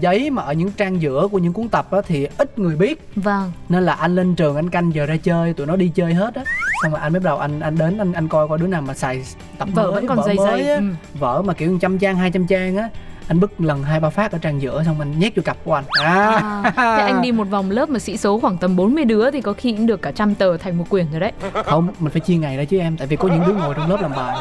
giấy 0.00 0.30
mà 0.30 0.42
ở 0.42 0.52
những 0.52 0.70
trang 0.72 1.02
giữa 1.02 1.28
của 1.32 1.38
những 1.38 1.52
cuốn 1.52 1.68
tập 1.68 1.90
á, 1.90 1.98
thì 2.06 2.28
ít 2.38 2.58
người 2.58 2.76
biết. 2.76 3.08
Vâng. 3.16 3.52
Nên 3.68 3.82
là 3.82 3.92
anh 3.92 4.14
lên 4.14 4.34
trường 4.34 4.56
anh 4.56 4.70
canh 4.70 4.94
giờ 4.94 5.06
ra 5.06 5.16
chơi 5.16 5.52
tụi 5.52 5.66
nó 5.66 5.76
đi 5.76 5.92
chơi 5.94 6.14
hết 6.14 6.34
á. 6.34 6.44
Xong 6.82 6.92
rồi 6.92 7.00
anh 7.00 7.12
mới 7.12 7.20
bắt 7.20 7.24
đầu 7.24 7.38
anh 7.38 7.60
anh 7.60 7.78
đến 7.78 7.98
anh 7.98 8.12
anh 8.12 8.28
coi 8.28 8.48
coi 8.48 8.58
đứa 8.58 8.66
nào 8.66 8.82
mà 8.82 8.94
xài 8.94 9.24
tập 9.58 9.68
vở 9.74 9.82
mới, 9.82 9.92
vẫn 9.92 10.06
còn 10.06 10.16
vở 10.18 10.26
dày 10.26 10.36
mới 10.36 10.46
dày 10.46 10.70
á, 10.70 10.76
ừ. 10.76 10.82
vở 11.14 11.42
mà 11.42 11.52
kiểu 11.52 11.78
trăm 11.80 11.98
trang 11.98 12.16
hai 12.16 12.30
trăm 12.30 12.46
trang 12.46 12.76
á 12.76 12.88
anh 13.28 13.40
bứt 13.40 13.60
lần 13.60 13.82
hai 13.82 14.00
ba 14.00 14.10
phát 14.10 14.32
ở 14.32 14.38
trang 14.38 14.62
giữa 14.62 14.82
xong 14.86 15.00
anh 15.00 15.18
nhét 15.18 15.36
vô 15.36 15.42
cặp 15.44 15.56
của 15.64 15.74
anh. 15.74 15.84
À, 16.04 16.62
À, 16.76 16.96
thế 16.96 17.02
anh 17.02 17.22
đi 17.22 17.32
một 17.32 17.44
vòng 17.50 17.70
lớp 17.70 17.88
mà 17.88 17.98
sĩ 17.98 18.16
số 18.16 18.40
khoảng 18.40 18.58
tầm 18.58 18.76
40 18.76 19.04
đứa 19.04 19.30
thì 19.30 19.40
có 19.40 19.52
khi 19.52 19.72
cũng 19.72 19.86
được 19.86 20.02
cả 20.02 20.10
trăm 20.10 20.34
tờ 20.34 20.56
thành 20.56 20.78
một 20.78 20.84
quyển 20.88 21.06
rồi 21.10 21.20
đấy. 21.20 21.32
không 21.64 21.88
mình 22.00 22.12
phải 22.12 22.20
chia 22.20 22.34
ngày 22.36 22.56
ra 22.56 22.64
chứ 22.64 22.78
em 22.78 22.96
tại 22.96 23.06
vì 23.06 23.16
có 23.16 23.28
những 23.28 23.42
đứa 23.46 23.52
ngồi 23.52 23.74
trong 23.74 23.90
lớp 23.90 23.98
làm 24.02 24.10
bài. 24.16 24.36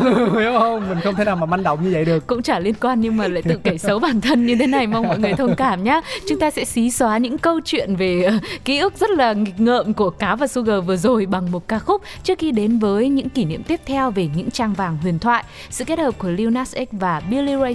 Ừ, 0.00 0.40
hiểu 0.40 0.52
không? 0.58 0.88
Mình 0.88 0.98
không 1.04 1.14
thể 1.14 1.24
nào 1.24 1.36
mà 1.36 1.46
manh 1.46 1.62
động 1.62 1.84
như 1.84 1.90
vậy 1.92 2.04
được. 2.04 2.26
Cũng 2.26 2.42
chả 2.42 2.58
liên 2.58 2.74
quan 2.80 3.00
nhưng 3.00 3.16
mà 3.16 3.28
lại 3.28 3.42
tự 3.42 3.56
kể 3.64 3.78
xấu 3.78 3.98
bản 3.98 4.20
thân 4.20 4.46
như 4.46 4.56
thế 4.56 4.66
này 4.66 4.86
mong 4.86 5.08
mọi 5.08 5.18
người 5.18 5.32
thông 5.32 5.54
cảm 5.56 5.84
nhá. 5.84 6.00
Chúng 6.28 6.38
ta 6.38 6.50
sẽ 6.50 6.64
xí 6.64 6.90
xóa 6.90 7.18
những 7.18 7.38
câu 7.38 7.60
chuyện 7.64 7.96
về 7.96 8.22
ờ, 8.22 8.32
ký 8.64 8.78
ức 8.78 8.94
rất 9.00 9.10
là 9.10 9.32
nghịch 9.32 9.60
ngợm 9.60 9.92
của 9.94 10.10
Cá 10.10 10.36
và 10.36 10.46
Sugar 10.46 10.84
vừa 10.86 10.96
rồi 10.96 11.26
bằng 11.26 11.52
một 11.52 11.68
ca 11.68 11.78
khúc 11.78 12.02
trước 12.22 12.38
khi 12.38 12.50
đến 12.52 12.78
với 12.78 13.08
những 13.08 13.28
kỷ 13.28 13.44
niệm 13.44 13.62
tiếp 13.62 13.80
theo 13.86 14.10
về 14.10 14.28
những 14.36 14.50
trang 14.50 14.72
vàng 14.72 14.98
huyền 15.02 15.18
thoại. 15.18 15.44
Sự 15.70 15.84
kết 15.84 15.98
hợp 15.98 16.18
của 16.18 16.28
Lil 16.28 16.50
Nas 16.50 16.74
X 16.76 16.92
và 16.92 17.22
Billy 17.30 17.56
Ray 17.60 17.74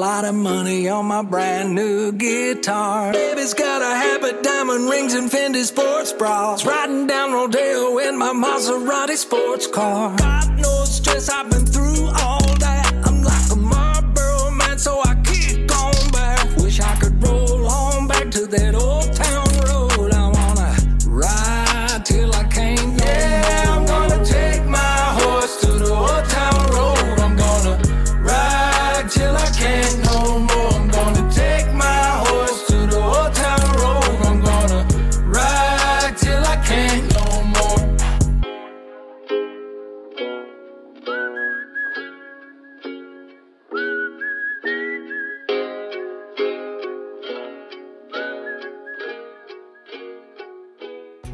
Lot 0.00 0.24
of 0.24 0.34
money 0.34 0.88
on 0.88 1.04
my 1.04 1.20
brand 1.20 1.74
new 1.74 2.10
guitar. 2.10 3.12
Baby's 3.12 3.52
got 3.52 3.82
a 3.82 3.94
habit, 3.94 4.42
diamond 4.42 4.88
rings, 4.88 5.12
and 5.12 5.30
Fendi 5.30 5.62
sports 5.62 6.10
bras. 6.14 6.64
Riding 6.64 7.06
down 7.06 7.34
Rodeo 7.34 7.98
in 7.98 8.16
my 8.16 8.32
Maserati 8.32 9.16
sports 9.16 9.66
car. 9.66 10.16
Got 10.16 10.48
no 10.56 10.84
stress, 10.86 11.28
I've 11.28 11.50
been 11.50 11.66
through 11.66 11.79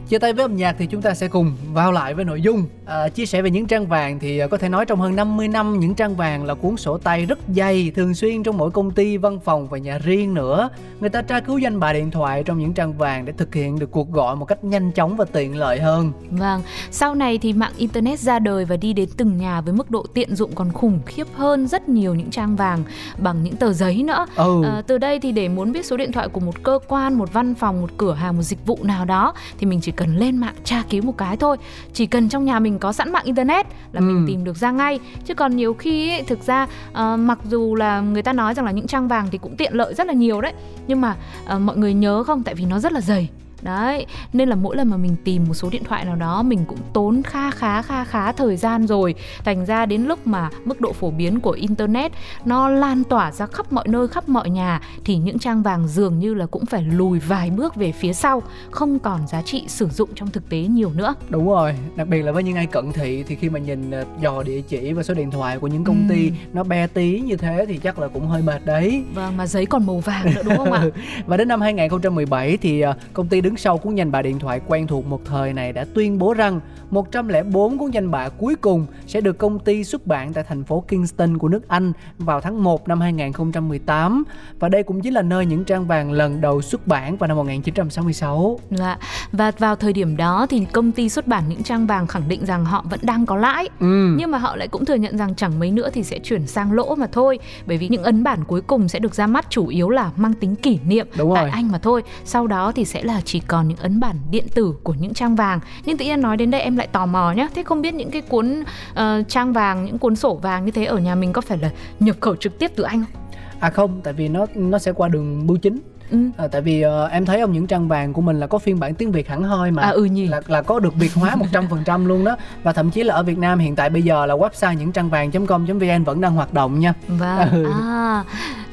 Chia 0.09 0.19
tay 0.19 0.33
với 0.33 0.43
âm 0.43 0.57
nhạc 0.57 0.77
thì 0.79 0.87
chúng 0.87 1.03
ta 1.03 1.15
sẽ 1.15 1.29
cùng 1.29 1.53
vào 1.73 1.93
lại 1.93 2.15
với 2.15 2.25
nội 2.25 2.43
dung 2.43 2.65
à, 2.85 3.09
Chia 3.09 3.27
sẻ 3.27 3.43
về 3.43 3.51
những 3.51 3.67
trang 3.67 3.87
vàng 3.87 4.19
thì 4.19 4.39
à, 4.39 4.47
có 4.47 4.57
thể 4.57 4.69
nói 4.69 4.87
trong 4.87 5.01
hơn 5.01 5.17
50 5.17 5.49
năm 5.49 5.81
những 5.81 5.95
trang 5.95 6.17
vàng 6.17 6.45
là 6.45 6.55
cuốn 6.55 6.77
sổ 6.77 6.99
tay 6.99 7.27
rất 7.27 7.39
dày 7.57 7.93
Thường 7.97 8.15
xuyên 8.15 8.43
trong 8.43 8.59
mỗi 8.59 8.71
công 8.71 8.91
ty, 8.91 9.17
văn 9.17 9.39
phòng 9.45 9.69
và 9.69 9.79
nhà 9.79 9.99
riêng 9.99 10.35
nữa 10.35 10.69
Người 11.01 11.11
ta 11.11 11.23
tra 11.23 11.41
cứu 11.41 11.59
danh 11.59 11.81
bạ 11.81 11.93
điện 11.93 12.11
thoại 12.11 12.43
trong 12.43 12.59
những 12.59 12.73
trang 12.73 12.93
vàng 12.93 13.25
để 13.25 13.33
thực 13.33 13.55
hiện 13.55 13.79
được 13.79 13.91
cuộc 13.91 14.13
gọi 14.13 14.37
một 14.37 14.45
cách 14.45 14.65
nhanh 14.65 14.93
chóng 14.93 15.17
và 15.17 15.25
tiện 15.25 15.57
lợi 15.57 15.81
hơn 15.81 16.13
Vâng, 16.31 16.63
sau 16.91 17.15
này 17.15 17.39
thì 17.39 17.53
mạng 17.53 17.73
internet 17.77 18.19
ra 18.19 18.39
đời 18.39 18.65
và 18.65 18.77
đi 18.77 18.93
đến 18.93 19.09
từng 19.17 19.37
nhà 19.37 19.61
với 19.61 19.75
mức 19.75 19.91
độ 19.91 20.07
tiện 20.15 20.37
dụng 20.37 20.51
còn 20.55 20.73
khủng 20.73 21.01
khiếp 21.07 21.27
hơn 21.35 21.69
rất 21.69 21.89
nhiều 21.89 22.15
những 22.15 22.31
trang 22.31 22.57
vàng 22.57 22.83
bằng 23.19 23.43
những 23.43 23.57
tờ 23.57 23.73
giấy 23.73 24.03
nữa. 24.03 24.27
Ừ. 24.37 24.63
À, 24.65 24.83
từ 24.87 24.99
đây 24.99 25.21
thì 25.21 25.33
để 25.33 25.49
muốn 25.49 25.73
biết 25.73 25.87
số 25.87 25.97
điện 25.97 26.13
thoại 26.13 26.29
của 26.29 26.41
một 26.41 26.63
cơ 26.63 26.79
quan, 26.89 27.15
một 27.15 27.33
văn 27.33 27.55
phòng, 27.55 27.81
một 27.81 27.91
cửa 27.97 28.15
hàng, 28.15 28.37
một 28.37 28.43
dịch 28.43 28.67
vụ 28.67 28.79
nào 28.83 29.05
đó 29.05 29.35
thì 29.59 29.67
mình 29.67 29.81
chỉ 29.81 29.93
cần 29.97 30.17
lên 30.17 30.37
mạng 30.37 30.55
tra 30.65 30.83
cứu 30.91 31.03
một 31.03 31.19
cái 31.19 31.37
thôi. 31.37 31.57
Chỉ 31.93 32.07
cần 32.07 32.29
trong 32.29 32.45
nhà 32.45 32.59
mình 32.59 32.79
có 32.79 32.93
sẵn 32.93 33.13
mạng 33.13 33.25
internet 33.25 33.67
là 33.93 34.01
mình 34.01 34.17
Ừ. 34.17 34.25
tìm 34.27 34.45
được 34.45 34.57
ra 34.57 34.71
ngay. 34.71 34.99
Chứ 35.25 35.35
còn 35.35 35.57
nhiều 35.57 35.75
khi 35.75 36.11
ấy, 36.11 36.23
thực 36.23 36.43
ra 36.47 36.67
ờ, 36.93 37.17
mặc 37.17 37.39
dù 37.51 37.75
là 37.75 38.01
người 38.01 38.23
ta 38.23 38.33
nói 38.33 38.55
rằng 38.55 38.65
là 38.65 38.71
những 38.71 38.87
trang 38.87 39.09
vàng 39.09 39.29
thì 39.33 39.39
cũng 39.39 39.57
tiện 39.57 39.75
lợi 39.75 39.95
rất 39.95 40.07
là 40.07 40.13
nhiều 40.13 40.41
đấy, 40.41 40.53
nhưng 40.87 41.01
mà 41.01 41.17
ờ, 41.47 41.59
mọi 41.59 41.77
người 41.77 41.95
nhớ 41.95 42.23
không 42.25 42.43
tại 42.43 42.55
vì 42.55 42.65
nó 42.65 42.79
rất 42.79 42.93
là 42.93 43.01
dày 43.01 43.29
Đấy, 43.67 44.07
nên 44.33 44.49
là 44.49 44.57
mỗi 44.57 44.77
lần 44.77 44.91
mà 44.91 44.97
mình 44.97 45.17
tìm 45.25 45.45
một 45.49 45.55
số 45.55 45.71
điện 45.71 45.85
thoại 45.85 46.05
nào 46.05 46.17
đó 46.17 46.43
mình 46.43 46.65
cũng 46.69 46.79
tốn 46.93 47.23
kha 47.23 47.51
khá 47.51 47.83
kha 47.83 48.05
khá 48.05 48.33
thời 48.33 48.57
gian 48.57 48.87
rồi 48.87 49.15
Thành 49.45 49.67
ra 49.67 49.87
đến 49.87 50.03
lúc 50.05 50.27
mà 50.27 50.51
mức 50.65 50.81
độ 50.81 50.93
phổ 50.93 51.11
biến 51.11 51.41
của 51.41 51.51
Internet 51.51 52.13
nó 52.45 52.69
lan 52.69 53.05
tỏa 53.05 53.33
ra 53.33 53.47
khắp 53.47 53.73
mọi 53.73 53.89
nơi, 53.89 54.09
khắp 54.09 54.29
mọi 54.29 54.51
nhà 54.51 54.81
Thì 55.05 55.17
những 55.17 55.39
trang 55.39 55.63
vàng 55.63 55.89
dường 55.89 56.19
như 56.19 56.35
là 56.35 56.47
cũng 56.47 56.67
phải 56.67 56.83
lùi 56.83 57.19
vài 57.19 57.51
bước 57.51 57.75
về 57.75 57.93
phía 57.93 58.13
sau 58.13 58.43
Không 58.71 58.99
còn 58.99 59.27
giá 59.27 59.43
trị 59.43 59.65
sử 59.69 59.89
dụng 59.89 60.09
trong 60.15 60.31
thực 60.31 60.49
tế 60.49 60.59
nhiều 60.59 60.91
nữa 60.95 61.15
Đúng 61.29 61.49
rồi, 61.49 61.75
đặc 61.97 62.09
biệt 62.09 62.23
là 62.23 62.33
với 62.33 62.43
những 62.43 62.57
ai 62.57 62.67
cận 62.67 62.93
thị 62.93 63.25
thì 63.29 63.35
khi 63.35 63.49
mà 63.51 63.59
nhìn 63.59 63.91
à, 63.91 64.05
dò 64.21 64.43
địa 64.43 64.61
chỉ 64.69 64.93
và 64.93 65.03
số 65.03 65.15
điện 65.15 65.31
thoại 65.31 65.59
của 65.59 65.67
những 65.67 65.85
công 65.85 66.07
ty 66.09 66.27
Ừ. 66.27 66.33
nó 66.53 66.65
be 66.65 66.87
tí 66.87 67.21
như 67.21 67.37
thế 67.37 67.65
thì 67.69 67.79
chắc 67.79 67.99
là 67.99 68.09
cũng 68.09 68.27
hơi 68.29 68.43
mệt 68.43 68.67
đấy 68.67 69.05
Vâng, 69.15 69.37
mà 69.37 69.47
giấy 69.47 69.67
còn 69.67 69.87
màu 69.87 69.99
vàng 70.01 70.35
nữa 70.35 70.43
đúng 70.45 70.57
không 70.57 70.73
ạ? 70.73 70.83
Và 71.27 71.37
đến 71.37 71.49
năm 71.49 71.61
2017 71.61 72.57
thì 72.57 72.81
à, 72.81 72.95
công 73.13 73.29
ty 73.29 73.41
đứng 73.41 73.56
sau 73.59 73.79
cuốn 73.79 73.95
danh 73.95 74.11
bạ 74.13 74.23
điện 74.23 74.39
thoại 74.39 74.61
quen 74.67 74.87
thuộc 74.87 75.07
một 75.07 75.21
thời 75.25 75.53
này 75.53 75.73
đã 75.73 75.85
tuyên 75.95 76.19
bố 76.19 76.35
rằng 76.35 76.61
104 76.91 77.79
cuốn 77.79 77.91
danh 77.91 78.11
bạ 78.11 78.29
cuối 78.29 78.55
cùng 78.55 78.87
sẽ 79.07 79.21
được 79.21 79.39
công 79.39 79.59
ty 79.59 79.85
xuất 79.85 80.07
bản 80.07 80.33
tại 80.33 80.45
thành 80.49 80.65
phố 80.65 80.85
Kingston 80.89 81.39
của 81.39 81.49
nước 81.49 81.69
Anh 81.69 81.93
vào 82.19 82.41
tháng 82.41 82.63
1 82.63 82.89
năm 82.89 83.01
2018 83.01 84.25
và 84.61 84.69
đây 84.69 84.83
cũng 84.83 85.01
chính 85.01 85.15
là 85.15 85.23
nơi 85.23 85.47
những 85.47 85.65
trang 85.65 85.87
vàng 85.87 86.13
lần 86.13 86.41
đầu 86.41 86.63
xuất 86.63 86.87
bản 86.87 87.17
vào 87.17 87.29
năm 87.29 87.37
1966. 87.37 88.59
Dạ. 88.71 88.99
Và 89.33 89.51
vào 89.59 89.77
thời 89.77 89.93
điểm 89.93 90.17
đó 90.17 90.47
thì 90.51 90.65
công 90.73 90.93
ty 90.93 91.09
xuất 91.09 91.27
bản 91.27 91.45
những 91.49 91.63
trang 91.63 91.87
vàng 91.87 92.07
khẳng 92.07 92.29
định 92.29 92.45
rằng 92.47 92.65
họ 92.65 92.85
vẫn 92.91 93.01
đang 93.03 93.27
có 93.27 93.37
lãi 93.37 93.69
Ừ. 93.81 94.15
nhưng 94.19 94.31
mà 94.31 94.39
họ 94.39 94.57
lại 94.57 94.69
cũng 94.69 94.85
thừa 94.85 94.95
nhận 94.95 95.19
rằng 95.19 95.35
chẳng 95.35 95.59
mấy 95.59 95.71
nữa 95.71 95.91
thì 95.93 96.03
sẽ 96.03 96.19
chuyển 96.19 96.47
sang 96.47 96.73
lỗ 96.73 96.95
mà 96.95 97.07
thôi 97.13 97.39
bởi 97.67 97.77
vì 97.77 97.89
những 97.89 98.03
ấn 98.03 98.25
bản 98.25 98.45
cuối 98.45 98.61
cùng 98.61 98.89
sẽ 98.89 98.99
được 98.99 99.15
ra 99.15 99.27
mắt 99.27 99.47
chủ 99.51 99.67
yếu 99.67 99.91
là 99.91 100.11
mang 100.17 100.33
tính 100.33 100.57
kỷ 100.57 100.79
niệm 100.87 101.07
Đúng 101.19 101.33
tại 101.35 101.45
rồi. 101.45 101.51
Anh 101.51 101.73
mà 101.73 101.79
thôi 101.79 102.03
sau 102.25 102.47
đó 102.47 102.73
thì 102.73 102.85
sẽ 102.85 103.03
là 103.05 103.21
chỉ 103.25 103.41
còn 103.49 103.69
những 103.69 103.79
ấn 103.79 104.01
bản 104.01 104.17
điện 104.31 104.45
tử 104.55 104.75
của 104.83 104.95
những 105.01 105.15
trang 105.15 105.37
vàng 105.37 105.61
nhưng 105.85 105.97
tự 105.97 106.05
nhiên 106.05 106.21
nói 106.21 106.37
đến 106.37 106.51
đây 106.51 106.61
em 106.61 106.77
lại 106.77 106.87
tò 106.93 107.07
mò 107.07 107.33
nhá 107.33 107.49
thế 107.55 107.63
không 107.63 107.83
biết 107.83 107.95
những 107.95 108.11
cái 108.11 108.23
cuốn 108.23 108.63
ờ, 108.95 109.23
trang 109.29 109.53
vàng 109.53 109.85
những 109.85 109.99
cuốn 109.99 110.17
sổ 110.17 110.35
vàng 110.35 110.65
như 110.65 110.71
thế 110.71 110.85
ở 110.85 110.99
nhà 110.99 111.15
mình 111.15 111.33
có 111.33 111.41
phải 111.41 111.59
là 111.59 111.71
nhập 112.01 112.17
khẩu 112.21 112.37
trực 112.37 112.59
tiếp 112.59 112.71
từ 112.77 112.83
Anh 112.85 113.05
không? 113.13 113.23
À 113.61 113.71
không, 113.71 114.01
tại 114.05 114.13
vì 114.13 114.29
nó 114.29 114.47
nó 114.55 114.79
sẽ 114.79 114.93
qua 114.93 115.09
đường 115.09 115.47
bưu 115.47 115.57
chính. 115.57 115.79
Ừ. 116.11 116.19
À, 116.37 116.47
tại 116.49 116.61
vì 116.63 116.83
ờ, 116.83 117.07
em 117.07 117.25
thấy 117.27 117.41
ông 117.41 117.53
những 117.53 117.67
trang 117.67 117.89
vàng 117.89 118.13
của 118.13 118.21
mình 118.23 118.41
là 118.41 118.47
có 118.47 118.59
phiên 118.59 118.81
bản 118.81 118.95
tiếng 118.95 119.13
Việt 119.13 119.29
hẳn 119.29 119.43
hoi 119.43 119.71
mà 119.71 119.83
À, 119.83 119.91
ừ 119.91 120.05
nhỉ. 120.05 120.27
là 120.29 120.41
là 120.47 120.63
có 120.63 120.79
được 120.81 120.95
Việt 120.95 121.15
hóa 121.15 121.37
100% 121.53 122.07
luôn 122.07 122.25
đó 122.25 122.37
và 122.63 122.73
thậm 122.73 122.91
chí 122.91 123.03
là 123.03 123.15
ở 123.15 123.23
Việt 123.23 123.39
Nam 123.39 123.59
hiện 123.59 123.77
tại 123.77 123.91
bây 123.91 124.03
giờ 124.03 124.27
là 124.27 124.35
website 124.37 124.73
những 124.75 124.93
trang 124.93 125.09
vàng.com.vn 125.11 126.05
vẫn 126.05 126.21
đang 126.21 126.35
hoạt 126.35 126.55
động 126.55 126.81
nha. 126.81 126.95
Vâng. 127.09 127.49
Ừ. 127.53 127.67
À, 127.83 128.25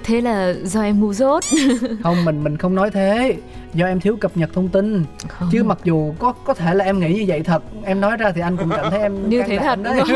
thế 0.03 0.21
là 0.21 0.53
do 0.63 0.81
em 0.81 0.99
ngu 0.99 1.13
dốt. 1.13 1.43
Không 2.03 2.25
mình 2.25 2.43
mình 2.43 2.57
không 2.57 2.75
nói 2.75 2.91
thế, 2.91 3.35
do 3.73 3.85
em 3.85 3.99
thiếu 3.99 4.15
cập 4.15 4.37
nhật 4.37 4.49
thông 4.53 4.67
tin. 4.69 5.03
Không. 5.27 5.49
Chứ 5.51 5.63
mặc 5.63 5.77
dù 5.83 6.13
có 6.19 6.31
có 6.31 6.53
thể 6.53 6.73
là 6.73 6.85
em 6.85 6.99
nghĩ 6.99 7.13
như 7.13 7.23
vậy 7.27 7.41
thật, 7.43 7.63
em 7.83 8.01
nói 8.01 8.17
ra 8.17 8.31
thì 8.35 8.41
anh 8.41 8.57
cũng 8.57 8.69
cảm 8.69 8.91
thấy 8.91 8.99
em 8.99 9.29
Như 9.29 9.43
thế 9.47 9.57
thật, 9.57 9.79
đấy. 9.83 10.01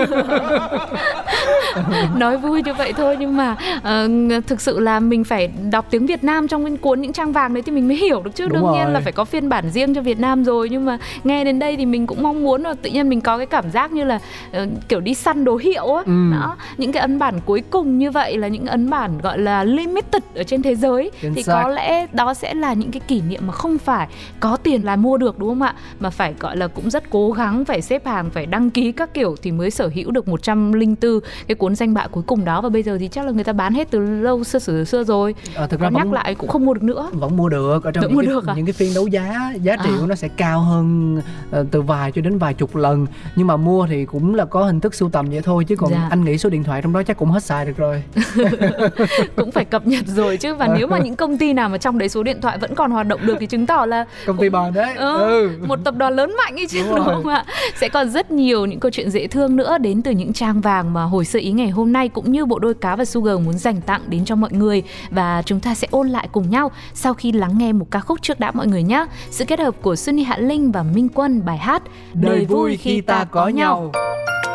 nói 2.16 2.38
vui 2.38 2.62
như 2.66 2.74
vậy 2.74 2.94
thôi 2.94 3.18
nhưng 3.20 3.38
mà 3.38 3.56
ờ, 3.84 4.10
thực 4.48 4.62
sự 4.62 4.80
là 4.80 5.00
mình 5.00 5.24
phải 5.24 5.48
đọc 5.72 5.86
tiếng 5.90 6.06
Việt 6.06 6.24
Nam 6.24 6.48
trong 6.48 6.66
cái 6.66 6.78
cuốn 6.78 7.02
những 7.02 7.14
trang 7.14 7.32
vàng 7.32 7.54
đấy 7.54 7.64
thì 7.66 7.72
mình 7.72 7.88
mới 7.88 7.98
hiểu 7.98 8.22
được 8.24 8.36
chứ 8.36 8.48
Đúng 8.48 8.54
đương 8.54 8.72
nhiên 8.74 8.84
rồi. 8.84 8.94
là 8.94 9.00
phải 9.00 9.12
có 9.12 9.26
phiên 9.26 9.50
bản 9.50 9.70
riêng 9.70 9.96
cho 9.96 10.02
Việt 10.02 10.20
Nam 10.20 10.44
rồi 10.44 10.70
nhưng 10.70 10.86
mà 10.86 10.98
nghe 11.24 11.44
đến 11.44 11.60
đây 11.60 11.76
thì 11.78 11.86
mình 11.86 12.08
cũng 12.08 12.24
mong 12.24 12.44
muốn 12.44 12.64
là 12.64 12.74
tự 12.82 12.90
nhiên 12.90 13.10
mình 13.10 13.22
có 13.22 13.38
cái 13.38 13.46
cảm 13.46 13.72
giác 13.72 13.92
như 13.92 14.04
là 14.04 14.20
ờ, 14.52 14.68
kiểu 14.88 15.00
đi 15.00 15.14
săn 15.14 15.44
đồ 15.44 15.56
hiệu 15.58 15.94
á 15.96 16.04
Ừ. 16.06 16.32
đó 16.32 16.56
những 16.78 16.92
cái 16.92 17.02
ấn 17.02 17.20
bản 17.20 17.40
cuối 17.46 17.64
cùng 17.70 17.98
như 17.98 18.12
vậy 18.12 18.38
là 18.38 18.48
những 18.48 18.66
ấn 18.66 18.90
bản 18.90 19.12
gọi 19.24 19.38
là 19.40 19.64
limited 19.64 20.24
ở 20.36 20.44
trên 20.44 20.62
thế 20.62 20.76
giới 20.76 21.12
Chính 21.22 21.34
thì 21.34 21.44
xác. 21.44 21.54
có 21.64 21.70
lẽ 21.70 22.08
đó 22.14 22.34
sẽ 22.34 22.54
là 22.54 22.74
những 22.74 22.92
cái 22.92 23.00
kỷ 23.08 23.22
niệm 23.22 23.47
mà 23.48 23.54
không 23.54 23.78
phải 23.78 24.08
có 24.40 24.58
tiền 24.58 24.86
là 24.86 24.96
mua 24.96 25.18
được 25.18 25.40
đúng 25.40 25.50
không 25.50 25.62
ạ? 25.62 25.76
Mà 26.00 26.10
phải 26.10 26.34
gọi 26.40 26.58
là 26.58 26.68
cũng 26.68 26.90
rất 26.90 27.10
cố 27.10 27.32
gắng 27.32 27.66
phải 27.66 27.82
xếp 27.82 28.06
hàng 28.06 28.30
phải 28.30 28.46
đăng 28.46 28.70
ký 28.70 28.92
các 28.92 29.14
kiểu 29.14 29.36
thì 29.42 29.52
mới 29.52 29.72
sở 29.72 29.90
hữu 29.96 30.12
được 30.12 30.28
104 30.28 31.20
cái 31.48 31.56
cuốn 31.56 31.76
danh 31.76 31.94
bạ 31.94 32.08
cuối 32.12 32.24
cùng 32.28 32.46
đó. 32.46 32.62
Và 32.62 32.70
bây 32.70 32.84
giờ 32.84 32.98
thì 33.00 33.08
chắc 33.08 33.26
là 33.26 33.32
người 33.32 33.44
ta 33.44 33.54
bán 33.54 33.74
hết 33.74 33.88
từ 33.92 34.00
lâu 34.00 34.44
xưa 34.44 34.60
xưa 34.60 34.84
xưa 34.84 35.04
rồi. 35.04 35.36
Ờ, 35.56 35.68
thực 35.68 35.80
ra 35.80 35.90
nhắc 35.90 36.04
vẫn, 36.04 36.14
lại 36.14 36.36
cũng 36.36 36.50
không 36.50 36.66
mua 36.66 36.74
được 36.74 36.84
nữa. 36.84 37.10
vẫn 37.14 37.38
mua 37.38 37.50
được. 37.50 37.84
Ở 37.84 37.92
trong 37.92 38.02
Vẫn 38.02 38.10
những 38.12 38.16
mua 38.16 38.22
cái, 38.22 38.28
được 38.28 38.48
à? 38.48 38.54
những 38.58 38.66
cái 38.66 38.74
phiên 38.74 38.94
đấu 38.96 39.08
giá 39.08 39.54
giá 39.62 39.76
trị 39.76 39.90
À. 39.94 39.98
của 40.00 40.06
nó 40.08 40.16
sẽ 40.16 40.28
cao 40.28 40.60
hơn 40.60 41.22
ờ, 41.52 41.66
từ 41.72 41.82
vài 41.82 42.12
cho 42.12 42.22
đến 42.22 42.38
vài 42.38 42.54
chục 42.54 42.76
lần. 42.76 43.06
Nhưng 43.36 43.48
mà 43.48 43.58
mua 43.58 43.88
thì 43.90 44.06
cũng 44.06 44.36
là 44.36 44.46
có 44.46 44.64
hình 44.66 44.80
thức 44.80 44.96
sưu 44.96 45.10
tầm 45.10 45.30
vậy 45.30 45.42
thôi 45.42 45.64
chứ 45.66 45.76
còn 45.76 45.92
Dạ. 45.92 46.08
anh 46.10 46.24
nghĩ 46.26 46.38
số 46.38 46.50
điện 46.50 46.64
thoại 46.64 46.82
trong 46.82 46.94
đó 46.94 47.04
chắc 47.04 47.18
cũng 47.18 47.32
hết 47.32 47.44
xài 47.44 47.66
được 47.66 47.78
rồi. 47.78 48.04
Cũng 49.36 49.52
phải 49.52 49.66
cập 49.66 49.88
nhật 49.88 50.06
rồi 50.08 50.38
chứ. 50.38 50.54
Và 50.56 50.68
nếu 50.78 50.88
mà 50.88 51.00
những 51.00 51.16
công 51.16 51.38
ty 51.38 51.54
nào 51.54 51.70
mà 51.70 51.78
trong 51.78 51.98
đấy 51.98 52.10
số 52.10 52.24
điện 52.24 52.42
thoại 52.42 52.58
vẫn 52.58 52.76
còn 52.76 52.92
hoạt 52.92 53.08
động 53.08 53.20
được 53.26 53.37
thì 53.40 53.46
chứng 53.46 53.66
tỏ 53.66 53.86
là 53.86 54.06
công 54.26 54.38
ty 54.38 54.50
bền 54.50 54.74
đấy. 54.74 54.96
Ừ, 54.96 55.18
ừ. 55.18 55.50
một 55.68 55.80
tập 55.84 55.96
đoàn 55.98 56.16
lớn 56.16 56.36
mạnh 56.38 56.56
ấy 56.56 56.68
chứ 56.68 56.84
Đúng 56.84 56.96
đúng, 56.96 57.06
không 57.06 57.28
ạ? 57.28 57.46
Sẽ 57.76 57.90
còn 57.90 58.10
rất 58.10 58.32
nhiều 58.32 58.66
những 58.66 58.80
câu 58.80 58.92
chuyện 58.92 59.10
dễ 59.10 59.28
thương 59.28 59.56
nữa 59.56 59.78
đến 59.78 60.02
từ 60.02 60.12
những 60.12 60.34
trang 60.34 60.62
vàng 60.62 60.94
mà 60.94 61.04
hồi 61.04 61.26
sơ 61.26 61.40
ý 61.40 61.52
ngày 61.52 61.70
hôm 61.70 61.94
nay 61.94 62.10
cũng 62.10 62.32
như 62.32 62.46
bộ 62.46 62.60
đôi 62.60 62.74
cá 62.74 62.96
và 62.96 63.06
sugar 63.06 63.40
muốn 63.40 63.58
dành 63.58 63.82
tặng 63.82 64.02
đến 64.08 64.26
cho 64.26 64.36
mọi 64.36 64.52
người. 64.52 64.84
Và 65.10 65.42
chúng 65.46 65.60
ta 65.60 65.76
sẽ 65.76 65.88
ôn 65.92 66.10
lại 66.10 66.28
cùng 66.32 66.50
nhau 66.50 66.72
sau 66.94 67.14
khi 67.14 67.32
lắng 67.32 67.58
nghe 67.58 67.74
một 67.74 67.86
ca 67.92 68.00
khúc 68.00 68.22
trước 68.22 68.40
đã 68.40 68.52
mọi 68.52 68.68
người 68.68 68.84
nhé. 68.84 69.06
Sự 69.32 69.46
kết 69.46 69.60
hợp 69.60 69.76
của 69.82 69.96
Xuân 69.96 70.18
Hạ 70.18 70.38
Linh 70.38 70.72
và 70.72 70.84
Minh 70.84 71.10
Quân 71.10 71.46
bài 71.46 71.58
hát 71.58 71.84
đời 72.14 72.46
vui 72.46 72.78
khi 72.78 73.02
ta 73.02 73.24
có 73.24 73.48
nhau. 73.48 73.92
hôm 73.94 74.47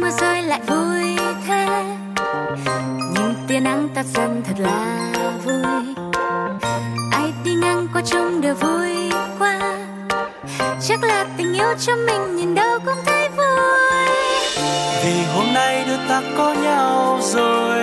mưa 0.00 0.10
rơi 0.20 0.42
lại 0.42 0.60
vui 0.66 1.16
thế. 1.46 1.84
Nhìn 3.14 3.34
tia 3.48 3.60
nắng 3.60 3.88
tắt 3.94 4.06
dần 4.14 4.42
thật 4.46 4.54
là 4.58 5.10
vui. 5.44 5.94
Ai 7.12 7.32
đi 7.44 7.54
ngang 7.54 7.86
qua 7.92 8.02
trông 8.04 8.40
đều 8.40 8.54
vui 8.54 9.10
qua 9.38 9.76
chắc 10.88 11.02
là 11.02 11.26
tình 11.36 11.54
yêu 11.54 11.74
cho 11.80 11.96
mình 11.96 12.36
nhìn 12.36 12.54
đâu 12.54 12.78
cũng 12.86 12.98
thấy 13.06 13.28
vui. 13.28 14.06
Vì 15.04 15.24
hôm 15.34 15.54
nay 15.54 15.84
đôi 15.88 15.98
ta 16.08 16.22
có 16.36 16.54
nhau 16.54 17.18
rồi. 17.22 17.78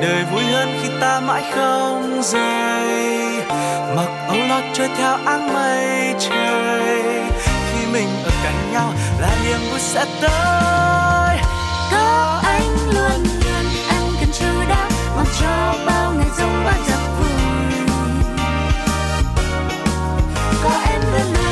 Đời 0.00 0.24
vui 0.32 0.42
hơn 0.42 0.68
khi 0.82 0.88
ta 1.00 1.20
mãi 1.20 1.42
không 1.54 2.22
rời. 2.22 3.26
Mặc 3.96 4.08
áo 4.28 4.36
lót 4.48 4.64
trôi 4.72 4.88
theo 4.96 5.16
áng 5.24 5.54
mây 5.54 6.14
trời. 6.18 7.02
Khi 7.72 7.86
mình 7.92 8.08
ở 8.24 8.30
cạnh 8.44 8.72
nhau 8.72 8.92
là 9.20 9.36
niềm 9.44 9.60
vui 9.70 9.80
sẽ 9.80 10.04
tới. 10.20 11.36
Có 11.92 12.40
anh 12.44 12.76
luôn 12.94 13.22
luôn, 13.24 13.66
anh 13.88 14.10
cần 14.20 14.30
chu 14.38 14.46
đáo 14.68 14.88
mặc 15.16 15.26
cho 15.40 15.74
bao 15.86 16.12
ngày 16.12 16.28
giống 16.38 16.64
bao 16.64 16.74
giấc 16.88 17.00
vui. 17.18 17.28
Có 20.64 20.70
em 20.90 21.00
luôn 21.12 21.34
luôn 21.34 21.45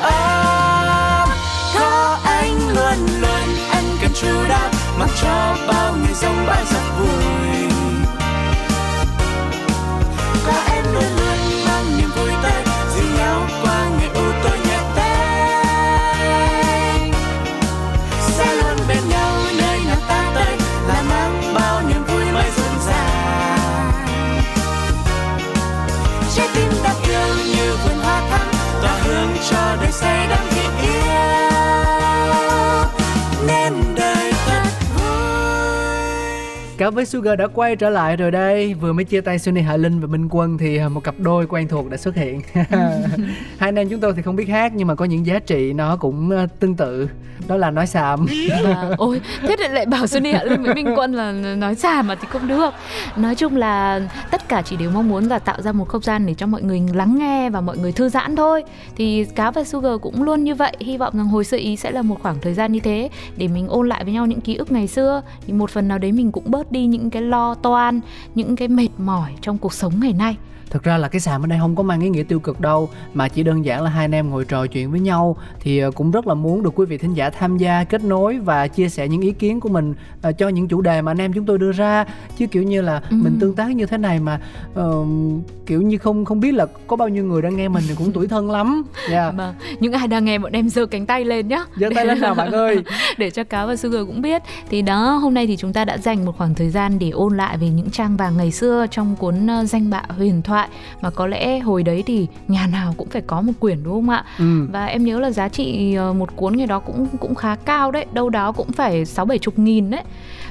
ấm. 0.00 1.28
Có 1.74 2.18
anh 2.24 2.68
luôn 2.68 3.20
luôn, 3.20 3.56
anh 3.70 3.96
cần 4.02 4.10
chu 4.14 4.48
đáo, 4.48 4.70
mặc 4.98 5.10
cho 5.22 5.56
bao 5.68 5.96
người 5.96 6.14
rông 6.14 6.46
bão 6.46 6.64
giặc 6.64 6.82
vui. 6.98 7.57
Cả 36.78 36.90
với 36.90 37.06
Sugar 37.06 37.38
đã 37.38 37.46
quay 37.46 37.76
trở 37.76 37.90
lại 37.90 38.16
rồi 38.16 38.30
đây. 38.30 38.74
Vừa 38.74 38.92
mới 38.92 39.04
chia 39.04 39.20
tay 39.20 39.38
Sunny 39.38 39.60
Hạ 39.60 39.76
Linh 39.76 40.00
và 40.00 40.06
Minh 40.06 40.28
Quân 40.30 40.58
Thì 40.58 40.78
à, 40.78 40.88
một 40.88 41.04
cặp 41.04 41.14
đôi 41.18 41.46
quen 41.46 41.68
thuộc 41.68 41.90
đã 41.90 41.96
xuất 41.96 42.14
hiện. 42.14 42.40
Hai 42.54 42.68
anh 43.58 43.74
em 43.74 43.88
chúng 43.88 44.00
tôi 44.00 44.12
thì 44.16 44.22
không 44.22 44.36
biết 44.36 44.48
hát 44.48 44.72
Nhưng 44.74 44.88
mà 44.88 44.94
có 44.94 45.04
những 45.04 45.26
giá 45.26 45.38
trị 45.38 45.72
nó 45.72 45.96
cũng 45.96 46.30
à, 46.30 46.46
tương 46.60 46.74
tự. 46.74 47.08
Đó 47.48 47.56
là 47.56 47.70
nói 47.70 47.86
xàm. 47.86 48.26
À, 48.64 48.90
ôi 48.98 49.20
thế 49.42 49.56
thì 49.58 49.68
lại 49.68 49.86
bảo 49.86 50.06
Sunny 50.06 50.32
Hạ 50.32 50.44
Linh 50.44 50.62
với 50.62 50.74
Minh 50.74 50.94
Quân 50.96 51.12
là 51.12 51.32
nói 51.32 51.74
xàm 51.74 52.06
mà 52.06 52.14
thì 52.14 52.28
không 52.30 52.48
được. 52.48 52.70
Nói 53.16 53.34
chung 53.34 53.56
là 53.56 54.00
tất 54.30 54.48
cả 54.48 54.62
chỉ 54.62 54.76
đều 54.76 54.90
mong 54.90 55.08
muốn 55.08 55.24
là 55.24 55.38
tạo 55.38 55.62
ra 55.62 55.72
một 55.72 55.88
không 55.88 56.02
gian 56.02 56.26
để 56.26 56.34
cho 56.34 56.46
mọi 56.46 56.62
người 56.62 56.82
lắng 56.94 57.18
nghe 57.18 57.50
và 57.50 57.60
mọi 57.60 57.78
người 57.78 57.92
thư 57.92 58.08
giãn 58.08 58.36
thôi. 58.36 58.64
Thì 58.96 59.26
cá 59.34 59.50
và 59.50 59.64
Sugar 59.64 59.92
cũng 60.02 60.22
luôn 60.22 60.44
như 60.44 60.54
vậy 60.54 60.76
hy 60.80 60.96
vọng 60.96 61.16
rằng 61.16 61.28
hồi 61.28 61.44
sự 61.44 61.56
ý 61.56 61.76
sẽ 61.76 61.90
là 61.90 62.02
một 62.02 62.22
khoảng 62.22 62.36
thời 62.42 62.54
gian 62.54 62.72
như 62.72 62.80
thế 62.80 63.10
để 63.36 63.48
mình 63.48 63.68
ôn 63.68 63.88
lại 63.88 64.04
với 64.04 64.12
nhau 64.12 64.26
những 64.26 64.40
ký 64.40 64.54
ức 64.54 64.72
ngày 64.72 64.86
xưa. 64.86 65.22
Thì 65.46 65.52
một 65.52 65.70
phần 65.70 65.88
nào 65.88 65.98
đấy 65.98 66.12
mình 66.12 66.32
cũng 66.32 66.50
bớt 66.50 66.67
đi 66.70 66.86
những 66.86 67.10
cái 67.10 67.22
lo 67.22 67.54
toan 67.54 68.00
những 68.34 68.56
cái 68.56 68.68
mệt 68.68 68.88
mỏi 68.98 69.34
trong 69.40 69.58
cuộc 69.58 69.72
sống 69.72 70.00
ngày 70.00 70.12
nay. 70.12 70.36
Thực 70.70 70.82
ra 70.82 70.98
là 70.98 71.08
cái 71.08 71.20
xàm 71.20 71.44
ở 71.44 71.46
đây 71.46 71.58
không 71.58 71.76
có 71.76 71.82
mang 71.82 72.00
ý 72.00 72.08
nghĩa 72.08 72.22
tiêu 72.22 72.40
cực 72.40 72.60
đâu 72.60 72.90
Mà 73.14 73.28
chỉ 73.28 73.42
đơn 73.42 73.64
giản 73.64 73.82
là 73.82 73.90
hai 73.90 74.04
anh 74.04 74.14
em 74.14 74.30
ngồi 74.30 74.44
trò 74.44 74.66
chuyện 74.66 74.90
với 74.90 75.00
nhau. 75.00 75.36
Thì 75.60 75.78
à, 75.78 75.88
cũng 75.94 76.10
rất 76.10 76.26
là 76.26 76.34
muốn 76.34 76.62
được 76.62 76.70
quý 76.74 76.86
vị 76.86 76.98
thính 76.98 77.14
giả 77.14 77.30
tham 77.30 77.56
gia, 77.58 77.84
kết 77.84 78.04
nối 78.04 78.38
Và 78.38 78.68
chia 78.68 78.88
sẻ 78.88 79.08
những 79.08 79.20
ý 79.20 79.32
kiến 79.32 79.60
của 79.60 79.68
mình 79.68 79.94
à, 80.22 80.32
cho 80.32 80.48
những 80.48 80.68
chủ 80.68 80.80
đề 80.80 81.02
mà 81.02 81.10
anh 81.12 81.20
em 81.20 81.32
chúng 81.32 81.46
tôi 81.46 81.58
đưa 81.58 81.72
ra. 81.72 82.04
Chứ 82.38 82.46
kiểu 82.46 82.62
như 82.62 82.80
là 82.80 83.02
Ừ. 83.10 83.16
mình 83.22 83.38
tương 83.40 83.54
tác 83.54 83.70
như 83.76 83.86
thế 83.86 83.98
này 83.98 84.20
mà 84.20 84.40
ờ, 84.74 85.04
Kiểu 85.66 85.82
như 85.82 85.98
không 85.98 86.24
không 86.24 86.40
biết 86.40 86.54
là 86.54 86.66
có 86.86 86.96
bao 86.96 87.08
nhiêu 87.08 87.24
người 87.24 87.42
đang 87.42 87.56
nghe 87.56 87.68
mình 87.68 87.84
thì 87.88 87.94
cũng 87.98 88.12
tuổi 88.12 88.28
thân 88.28 88.50
lắm. 88.50 88.82
Dạ. 89.10 89.30
Mà 89.30 89.54
những 89.80 89.92
ai 89.92 90.08
đang 90.08 90.24
nghe 90.24 90.38
bọn 90.38 90.52
em 90.52 90.68
giơ 90.68 90.86
cánh 90.86 91.06
tay 91.06 91.24
lên 91.24 91.48
nhá. 91.48 91.64
Giơ 91.76 91.88
tay 91.94 92.06
lên 92.06 92.20
nào 92.20 92.34
bạn 92.34 92.52
ơi. 92.52 92.82
Để 93.18 93.30
cho 93.30 93.44
cáo 93.44 93.66
và 93.66 93.76
sugar 93.76 94.06
cũng 94.06 94.22
biết. 94.22 94.42
Thì 94.70 94.82
đó 94.82 95.16
hôm 95.16 95.34
nay 95.34 95.46
thì 95.46 95.56
chúng 95.56 95.72
ta 95.72 95.84
đã 95.84 95.98
dành 95.98 96.24
một 96.24 96.38
khoảng 96.38 96.54
thời 96.54 96.70
gian 96.70 96.98
để 96.98 97.10
ôn 97.10 97.36
lại 97.36 97.56
về 97.56 97.68
những 97.68 97.90
trang 97.90 98.16
vàng 98.16 98.36
ngày 98.36 98.50
xưa 98.52 98.86
trong 98.90 99.16
cuốn 99.16 99.46
ờ, 99.46 99.64
danh 99.64 99.90
bạ 99.90 100.02
huyền 100.08 100.42
thoại 100.42 100.57
mà 101.00 101.10
có 101.10 101.26
lẽ 101.26 101.58
hồi 101.58 101.82
đấy 101.82 102.02
thì 102.06 102.26
nhà 102.48 102.66
nào 102.66 102.94
cũng 102.96 103.08
phải 103.08 103.22
có 103.22 103.40
một 103.40 103.52
quyển 103.60 103.82
đúng 103.82 103.94
không 103.94 104.10
ạ? 104.10 104.24
Ừ. 104.38 104.66
và 104.72 104.86
em 104.86 105.04
nhớ 105.04 105.20
là 105.20 105.30
giá 105.30 105.48
trị 105.48 105.94
ờ, 105.94 106.12
một 106.12 106.36
cuốn 106.36 106.56
ngày 106.56 106.66
đó 106.66 106.78
cũng 106.78 107.06
cũng 107.20 107.34
khá 107.34 107.54
cao 107.54 107.90
đấy. 107.92 108.06
Đâu 108.12 108.30
đó 108.30 108.52
cũng 108.52 108.72
phải 108.72 109.04
sáu 109.04 109.24
bảy 109.24 109.38
chục 109.38 109.58
nghìn 109.58 109.90
đấy 109.90 110.02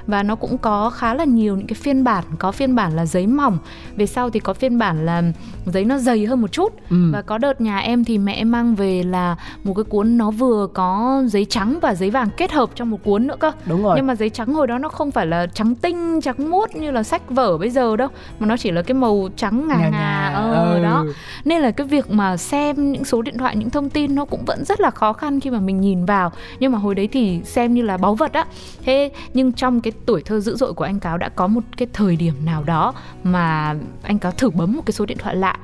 và 0.07 0.23
nó 0.23 0.35
cũng 0.35 0.57
có 0.57 0.89
khá 0.89 1.13
là 1.13 1.23
nhiều 1.23 1.55
những 1.55 1.67
cái 1.67 1.75
phiên 1.75 2.03
bản 2.03 2.23
có 2.39 2.51
phiên 2.51 2.75
bản 2.75 2.95
là 2.95 3.05
giấy 3.05 3.27
mỏng. 3.27 3.57
Về 3.95 4.05
sau 4.05 4.29
thì 4.29 4.39
có 4.39 4.53
phiên 4.53 4.77
bản 4.77 5.05
là 5.05 5.23
giấy 5.65 5.85
nó 5.85 5.97
dày 5.97 6.25
hơn 6.25 6.41
một 6.41 6.51
chút. 6.51 6.73
Ừ. 6.89 7.11
và 7.13 7.21
có 7.21 7.37
đợt 7.37 7.61
nhà 7.61 7.77
em 7.77 8.03
thì 8.03 8.17
mẹ 8.17 8.33
em 8.33 8.51
mang 8.51 8.75
về 8.75 9.03
là 9.03 9.35
một 9.63 9.73
cái 9.73 9.83
cuốn 9.83 10.17
nó 10.17 10.31
vừa 10.31 10.67
có 10.73 11.21
giấy 11.27 11.45
trắng 11.45 11.79
và 11.81 11.95
giấy 11.95 12.09
vàng 12.09 12.29
kết 12.37 12.51
hợp 12.51 12.69
trong 12.75 12.89
một 12.89 13.03
cuốn 13.03 13.27
nữa 13.27 13.35
cơ. 13.39 13.51
Đúng 13.65 13.83
rồi. 13.83 13.93
Nhưng 13.95 14.07
mà 14.07 14.15
giấy 14.15 14.29
trắng 14.29 14.53
hồi 14.53 14.67
đó 14.67 14.77
nó 14.77 14.89
không 14.89 15.11
phải 15.11 15.25
là 15.25 15.47
trắng 15.53 15.75
tinh 15.75 16.21
trắng 16.21 16.49
muốt 16.49 16.75
như 16.75 16.91
là 16.91 17.03
sách 17.03 17.29
vở 17.29 17.57
bây 17.57 17.69
giờ 17.69 17.95
đâu. 17.95 18.07
Mà 18.39 18.47
nó 18.47 18.57
chỉ 18.57 18.71
là 18.71 18.81
cái 18.81 18.95
màu 18.95 19.29
trắng 19.35 19.67
ngà 19.67 19.77
ngà, 19.77 19.89
ngà 19.89 20.31
ờ 20.35 20.73
ừ. 20.73 20.83
đó. 20.83 21.05
Nên 21.45 21.61
là 21.61 21.71
cái 21.71 21.87
việc 21.87 22.11
mà 22.11 22.37
xem 22.37 22.91
những 22.91 23.05
số 23.05 23.21
điện 23.21 23.37
thoại 23.37 23.55
những 23.55 23.69
thông 23.69 23.89
tin 23.89 24.15
nó 24.15 24.25
cũng 24.25 24.45
vẫn 24.45 24.65
rất 24.65 24.81
là 24.81 24.89
khó 24.89 25.13
khăn 25.13 25.39
khi 25.39 25.49
mà 25.49 25.59
mình 25.59 25.81
nhìn 25.81 26.05
vào. 26.05 26.31
Nhưng 26.59 26.71
mà 26.71 26.77
hồi 26.77 26.95
đấy 26.95 27.09
thì 27.11 27.41
xem 27.43 27.73
như 27.73 27.81
là 27.81 27.97
báu 27.97 28.15
vật 28.15 28.33
á. 28.33 28.45
Thế 28.85 29.11
nhưng 29.33 29.53
trong 29.53 29.81
cái 29.81 29.91
tuổi 30.05 30.21
thơ 30.21 30.39
dữ 30.39 30.55
dội 30.55 30.73
của 30.73 30.83
anh 30.83 30.99
cáo 30.99 31.17
đã 31.17 31.29
có 31.29 31.47
một 31.47 31.61
cái 31.77 31.87
thời 31.93 32.15
điểm 32.15 32.33
nào 32.45 32.63
đó 32.63 32.93
mà 33.23 33.75
anh 34.03 34.19
cáo 34.19 34.31
thử 34.31 34.49
bấm 34.49 34.73
một 34.75 34.81
cái 34.85 34.93
số 34.93 35.05
điện 35.05 35.17
thoại 35.17 35.35
lạ 35.35 35.57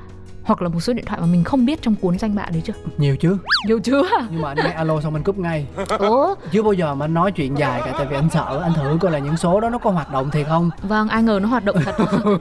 hoặc 0.44 0.62
là 0.62 0.68
một 0.68 0.80
số 0.80 0.92
điện 0.92 1.04
thoại 1.04 1.20
mà 1.20 1.26
mình 1.26 1.44
không 1.44 1.66
biết 1.66 1.82
trong 1.82 1.94
cuốn 1.94 2.18
danh 2.18 2.34
bạ 2.34 2.46
đấy 2.52 2.62
chưa? 2.64 2.72
Nhiều 2.98 3.16
chứ. 3.16 3.36
Nhiều 3.66 3.80
chưa 3.84 4.02
Nhưng 4.30 4.42
mà 4.42 4.48
anh 4.48 4.56
nghe 4.56 4.70
alo 4.72 5.00
xong 5.00 5.14
anh 5.14 5.22
cúp 5.22 5.38
ngay. 5.38 5.66
Ủa? 5.98 6.34
Chưa 6.52 6.62
bao 6.62 6.72
giờ 6.72 6.94
mà 6.94 7.04
anh 7.04 7.14
nói 7.14 7.32
chuyện 7.32 7.58
dài 7.58 7.80
cả 7.84 7.92
Tại 7.98 8.06
vì 8.10 8.16
anh 8.16 8.28
sợ 8.30 8.60
Anh 8.62 8.72
thử 8.74 8.98
coi 9.00 9.10
là 9.12 9.18
những 9.18 9.36
số 9.36 9.60
đó 9.60 9.70
nó 9.70 9.78
có 9.78 9.90
hoạt 9.90 10.12
động 10.12 10.30
thiệt 10.30 10.46
không? 10.48 10.70
Vâng, 10.82 11.08
ai 11.08 11.22
ngờ 11.22 11.38
nó 11.42 11.48
hoạt 11.48 11.64
động 11.64 11.76
thật. 11.84 11.94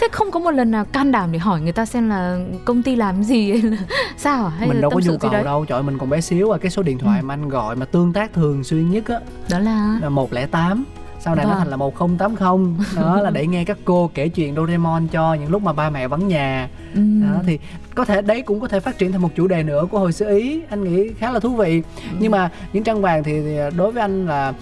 Thế 0.00 0.08
không 0.12 0.30
có 0.30 0.40
một 0.40 0.50
lần 0.50 0.70
nào 0.70 0.84
can 0.84 1.12
đảm 1.12 1.32
để 1.32 1.38
hỏi 1.38 1.60
người 1.60 1.72
ta 1.72 1.86
xem 1.86 2.08
là 2.08 2.38
công 2.64 2.82
ty 2.82 2.96
làm 2.96 3.22
gì 3.22 3.50
hay 3.52 3.62
là 3.62 3.76
sao 4.16 4.44
à? 4.44 4.50
Hay 4.58 4.68
mình 4.68 4.76
là 4.76 4.80
đâu 4.82 4.90
có 4.90 5.00
nhu 5.04 5.18
cầu 5.18 5.30
đâu. 5.44 5.64
Trời 5.64 5.82
mình 5.82 5.98
còn 5.98 6.10
bé 6.10 6.20
xíu 6.20 6.50
à 6.54 6.58
cái 6.58 6.70
số 6.70 6.82
điện 6.82 6.98
thoại 6.98 7.20
Ừ. 7.20 7.24
mà 7.26 7.34
anh 7.34 7.48
gọi 7.48 7.76
mà 7.76 7.86
tương 7.86 8.12
tác 8.12 8.32
thường 8.32 8.64
xuyên 8.64 8.90
nhất 8.90 9.08
á 9.08 9.16
Đó 9.50 9.58
là 9.58 9.98
là 10.02 10.08
108 10.08 10.84
sau 11.24 11.34
này 11.34 11.44
nó 11.44 11.50
Vâng. 11.50 11.58
thành 11.58 11.68
là 11.68 11.76
1080 11.76 12.74
đó 12.96 13.20
là 13.20 13.30
để 13.30 13.46
nghe 13.46 13.64
các 13.64 13.78
cô 13.84 14.10
kể 14.14 14.28
chuyện 14.28 14.54
Doraemon 14.56 15.08
cho 15.08 15.34
những 15.34 15.50
lúc 15.50 15.62
mà 15.62 15.72
ba 15.72 15.90
mẹ 15.90 16.08
vắng 16.08 16.28
nhà. 16.28 16.68
Ừm, 16.94 17.22
đó 17.22 17.42
thì 17.46 17.58
có 17.94 18.04
thể 18.04 18.22
đấy 18.22 18.42
cũng 18.42 18.60
có 18.60 18.68
thể 18.68 18.80
phát 18.80 18.98
triển 18.98 19.12
thành 19.12 19.22
một 19.22 19.28
chủ 19.36 19.46
đề 19.46 19.62
nữa 19.62 19.86
của 19.90 19.98
hồi 19.98 20.12
xưa 20.12 20.34
ý. 20.38 20.60
Anh 20.70 20.84
nghĩ 20.84 21.08
khá 21.18 21.30
là 21.32 21.40
thú 21.40 21.56
vị. 21.56 21.82
Nhưng 22.18 22.32
mà 22.32 22.50
những 22.72 22.84
trang 22.84 23.00
vàng 23.02 23.24
thì, 23.24 23.40
thì 23.42 23.56
đối 23.76 23.92
với 23.92 24.00
anh 24.00 24.26
là 24.26 24.52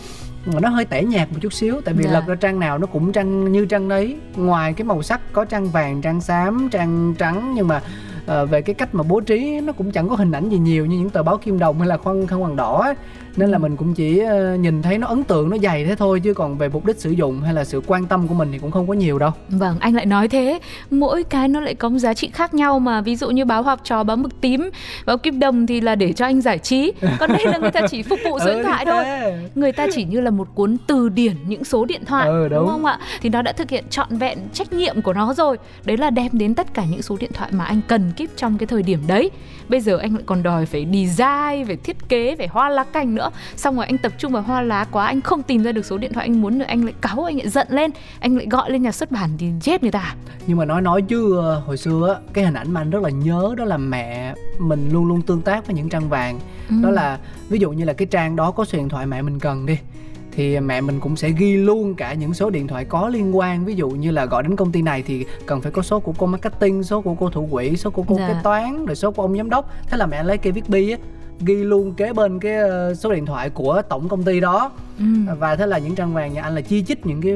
nó 0.60 0.68
hơi 0.68 0.84
tẻ 0.84 1.02
nhạt 1.02 1.28
một 1.32 1.38
chút 1.40 1.52
xíu. 1.52 1.80
Tại 1.84 1.94
vì 1.94 2.04
Dạ. 2.04 2.10
lật 2.12 2.24
ra 2.26 2.34
trang 2.34 2.60
nào 2.60 2.78
nó 2.78 2.86
cũng 2.86 3.12
trang 3.12 3.52
như 3.52 3.66
trang 3.66 3.88
đấy. 3.88 4.16
Ngoài 4.36 4.72
cái 4.72 4.84
màu 4.84 5.02
sắc 5.02 5.20
có 5.32 5.44
trang 5.44 5.68
vàng 5.70 6.00
trang 6.02 6.20
xám 6.20 6.68
trang 6.72 7.14
trắng. 7.18 7.52
Nhưng 7.54 7.68
mà 7.68 7.80
ờ, 8.26 8.46
về 8.46 8.62
cái 8.62 8.74
cách 8.74 8.94
mà 8.94 9.02
bố 9.02 9.20
trí 9.20 9.60
nó 9.60 9.72
cũng 9.72 9.90
chẳng 9.92 10.08
có 10.08 10.16
hình 10.16 10.32
ảnh 10.32 10.48
gì 10.48 10.58
nhiều 10.58 10.86
như 10.86 10.98
những 10.98 11.10
tờ 11.10 11.22
báo 11.22 11.38
kim 11.38 11.58
đồng 11.58 11.78
hay 11.78 11.88
là 11.88 11.96
khoăn 11.96 12.26
khăn 12.26 12.40
hoàng 12.40 12.56
đỏ 12.56 12.82
ấy. 12.82 12.94
Nên 13.36 13.50
là 13.50 13.58
mình 13.58 13.76
cũng 13.76 13.94
chỉ 13.94 14.18
ờ, 14.18 14.54
nhìn 14.54 14.82
thấy 14.82 14.98
nó 14.98 15.06
ấn 15.06 15.24
tượng 15.24 15.50
nó 15.50 15.56
dày 15.62 15.84
thế 15.84 15.94
thôi 15.94 16.20
chứ 16.20 16.34
còn 16.34 16.58
về 16.58 16.68
mục 16.68 16.86
đích 16.86 16.96
sử 17.00 17.10
dụng 17.10 17.40
hay 17.40 17.54
là 17.54 17.64
sự 17.64 17.82
quan 17.86 18.06
tâm 18.06 18.28
của 18.28 18.34
mình 18.34 18.48
thì 18.52 18.58
cũng 18.58 18.70
không 18.70 18.86
có 18.88 18.94
nhiều 18.94 19.18
đâu 19.18 19.30
Vâng, 19.48 19.76
anh 19.80 19.94
lại 19.94 20.06
nói 20.06 20.28
thế. 20.28 20.60
Mỗi 20.90 21.22
cái 21.24 21.48
nó 21.48 21.60
lại 21.60 21.74
có 21.74 21.88
một 21.88 21.98
giá 21.98 22.14
trị 22.14 22.30
khác 22.32 22.54
nhau 22.54 22.78
mà. 22.78 23.00
Ví 23.00 23.16
dụ 23.16 23.30
như 23.30 23.44
báo 23.44 23.62
học 23.62 23.80
trò, 23.84 24.04
báo 24.04 24.16
mực 24.16 24.40
tím, 24.40 24.70
báo 25.06 25.18
kim 25.18 25.38
đồng 25.40 25.66
thì 25.66 25.80
là 25.80 25.94
để 25.94 26.12
cho 26.12 26.24
anh 26.26 26.40
giải 26.40 26.58
trí. 26.58 26.92
Còn 27.20 27.32
đây 27.32 27.46
là 27.46 27.58
người 27.58 27.70
ta 27.70 27.80
chỉ 27.90 28.02
phục 28.02 28.18
vụ 28.24 28.38
số 28.38 28.46
Ừ, 28.50 28.54
điện 28.54 28.64
thoại 28.64 28.84
thôi. 28.84 29.04
Người 29.54 29.72
ta 29.72 29.86
chỉ 29.94 30.04
như 30.04 30.20
là 30.20 30.30
một 30.30 30.48
cuốn 30.54 30.76
từ 30.86 31.08
điển 31.08 31.32
những 31.46 31.64
số 31.64 31.84
điện 31.84 32.04
thoại 32.04 32.28
Ừ, 32.28 32.48
đúng. 32.48 32.66
không 32.66 32.84
ạ? 32.84 32.98
Thì 33.20 33.28
nó 33.28 33.42
đã 33.42 33.52
thực 33.52 33.70
hiện 33.70 33.84
trọn 33.90 34.08
vẹn 34.18 34.38
trách 34.52 34.72
nhiệm 34.72 35.02
của 35.02 35.12
nó 35.12 35.34
rồi. 35.34 35.56
Đấy 35.84 35.96
là 35.96 36.10
đem 36.10 36.28
đến 36.32 36.54
tất 36.54 36.74
cả 36.74 36.84
những 36.90 37.02
số 37.02 37.16
điện 37.20 37.30
thoại 37.34 37.50
mà 37.52 37.64
anh 37.64 37.80
cần 37.88 38.12
kíp 38.16 38.30
trong 38.36 38.58
cái 38.58 38.66
thời 38.66 38.82
điểm 38.82 38.98
đấy. 39.06 39.30
Bây 39.70 39.80
giờ 39.80 39.96
anh 39.96 40.14
lại 40.14 40.22
còn 40.26 40.42
đòi 40.42 40.66
phải 40.66 40.86
design, 40.92 41.66
phải 41.66 41.76
thiết 41.84 42.08
kế, 42.08 42.36
phải 42.36 42.46
hoa 42.48 42.68
lá 42.68 42.84
cành 42.84 43.14
nữa. 43.14 43.30
Xong 43.56 43.76
rồi 43.76 43.86
anh 43.86 43.98
tập 43.98 44.12
trung 44.18 44.32
vào 44.32 44.42
hoa 44.42 44.62
lá 44.62 44.84
quá, 44.90 45.06
anh 45.06 45.20
không 45.20 45.42
tìm 45.42 45.62
ra 45.62 45.72
được 45.72 45.84
số 45.84 45.98
điện 45.98 46.12
thoại 46.12 46.26
anh 46.26 46.40
muốn 46.42 46.58
nữa, 46.58 46.64
anh 46.68 46.84
lại 46.84 46.94
cáu, 47.00 47.24
anh 47.24 47.36
lại 47.36 47.48
giận 47.48 47.66
lên, 47.70 47.90
anh 48.20 48.36
lại 48.36 48.46
gọi 48.50 48.70
lên 48.70 48.82
nhà 48.82 48.92
xuất 48.92 49.10
bản 49.10 49.30
thì 49.38 49.50
chết 49.60 49.82
người 49.82 49.92
ta. 49.92 50.14
nhưng 50.46 50.58
mà 50.58 50.64
nói 50.64 50.82
nói 50.82 51.02
chứ 51.02 51.36
ờ, 51.36 51.58
hồi 51.66 51.76
xưa 51.76 52.14
á 52.14 52.20
cái 52.32 52.44
hình 52.44 52.54
ảnh 52.54 52.70
mà 52.72 52.80
anh 52.80 52.90
rất 52.90 53.02
là 53.02 53.10
nhớ 53.10 53.54
đó 53.56 53.64
là 53.64 53.76
mẹ 53.76 54.34
mình 54.58 54.88
luôn 54.92 55.08
luôn 55.08 55.22
tương 55.22 55.42
tác 55.42 55.66
với 55.66 55.74
những 55.76 55.88
trang 55.88 56.08
vàng 56.08 56.38
Ừ. 56.70 56.76
đó 56.82 56.90
là 56.90 57.18
ví 57.48 57.58
dụ 57.58 57.70
như 57.70 57.84
là 57.84 57.92
cái 57.92 58.06
trang 58.06 58.36
đó 58.36 58.50
có 58.50 58.64
số 58.64 58.78
điện 58.78 58.88
thoại 58.88 59.06
mẹ 59.06 59.22
mình 59.22 59.38
cần 59.40 59.66
đi 59.66 59.78
thì 60.40 60.60
mẹ 60.60 60.80
mình 60.80 61.00
cũng 61.00 61.16
sẽ 61.16 61.30
ghi 61.30 61.56
luôn 61.56 61.94
cả 61.94 62.14
những 62.14 62.34
số 62.34 62.50
điện 62.50 62.66
thoại 62.66 62.84
có 62.84 63.08
liên 63.08 63.36
quan. 63.36 63.64
Ví 63.64 63.74
dụ 63.74 63.90
như 63.90 64.10
là 64.10 64.24
gọi 64.24 64.42
đến 64.42 64.56
công 64.56 64.72
ty 64.72 64.82
này 64.82 65.02
thì 65.06 65.24
cần 65.46 65.60
phải 65.60 65.72
có 65.72 65.82
số 65.82 66.00
của 66.00 66.12
cô 66.18 66.26
marketing 66.26 66.82
số 66.82 67.00
của 67.00 67.14
cô 67.14 67.30
thủ 67.30 67.48
quỹ 67.52 67.76
số 67.76 67.90
của 67.90 68.04
cô 68.08 68.16
Dạ. 68.18 68.28
kế 68.28 68.34
toán 68.42 68.86
rồi 68.86 68.96
số 68.96 69.10
của 69.10 69.22
ông 69.22 69.36
giám 69.36 69.50
đốc. 69.50 69.70
Thế 69.88 69.96
là 69.96 70.06
mẹ 70.06 70.22
lấy 70.22 70.38
cây 70.38 70.52
viết 70.52 70.68
bi 70.68 70.90
á 70.90 70.98
ghi 71.40 71.54
luôn 71.54 71.92
kế 71.94 72.12
bên 72.12 72.38
cái 72.40 72.54
ờ, 72.56 72.94
số 72.94 73.12
điện 73.12 73.26
thoại 73.26 73.50
của 73.50 73.82
tổng 73.88 74.08
công 74.08 74.22
ty 74.22 74.40
đó 74.40 74.70
Ừ. 75.00 75.34
và 75.38 75.56
thế 75.56 75.66
là 75.66 75.78
những 75.78 75.94
trang 75.94 76.14
vàng 76.14 76.32
nhà 76.32 76.42
anh 76.42 76.54
là 76.54 76.60
chi 76.60 76.82
chít 76.82 77.06
những 77.06 77.20
cái 77.22 77.32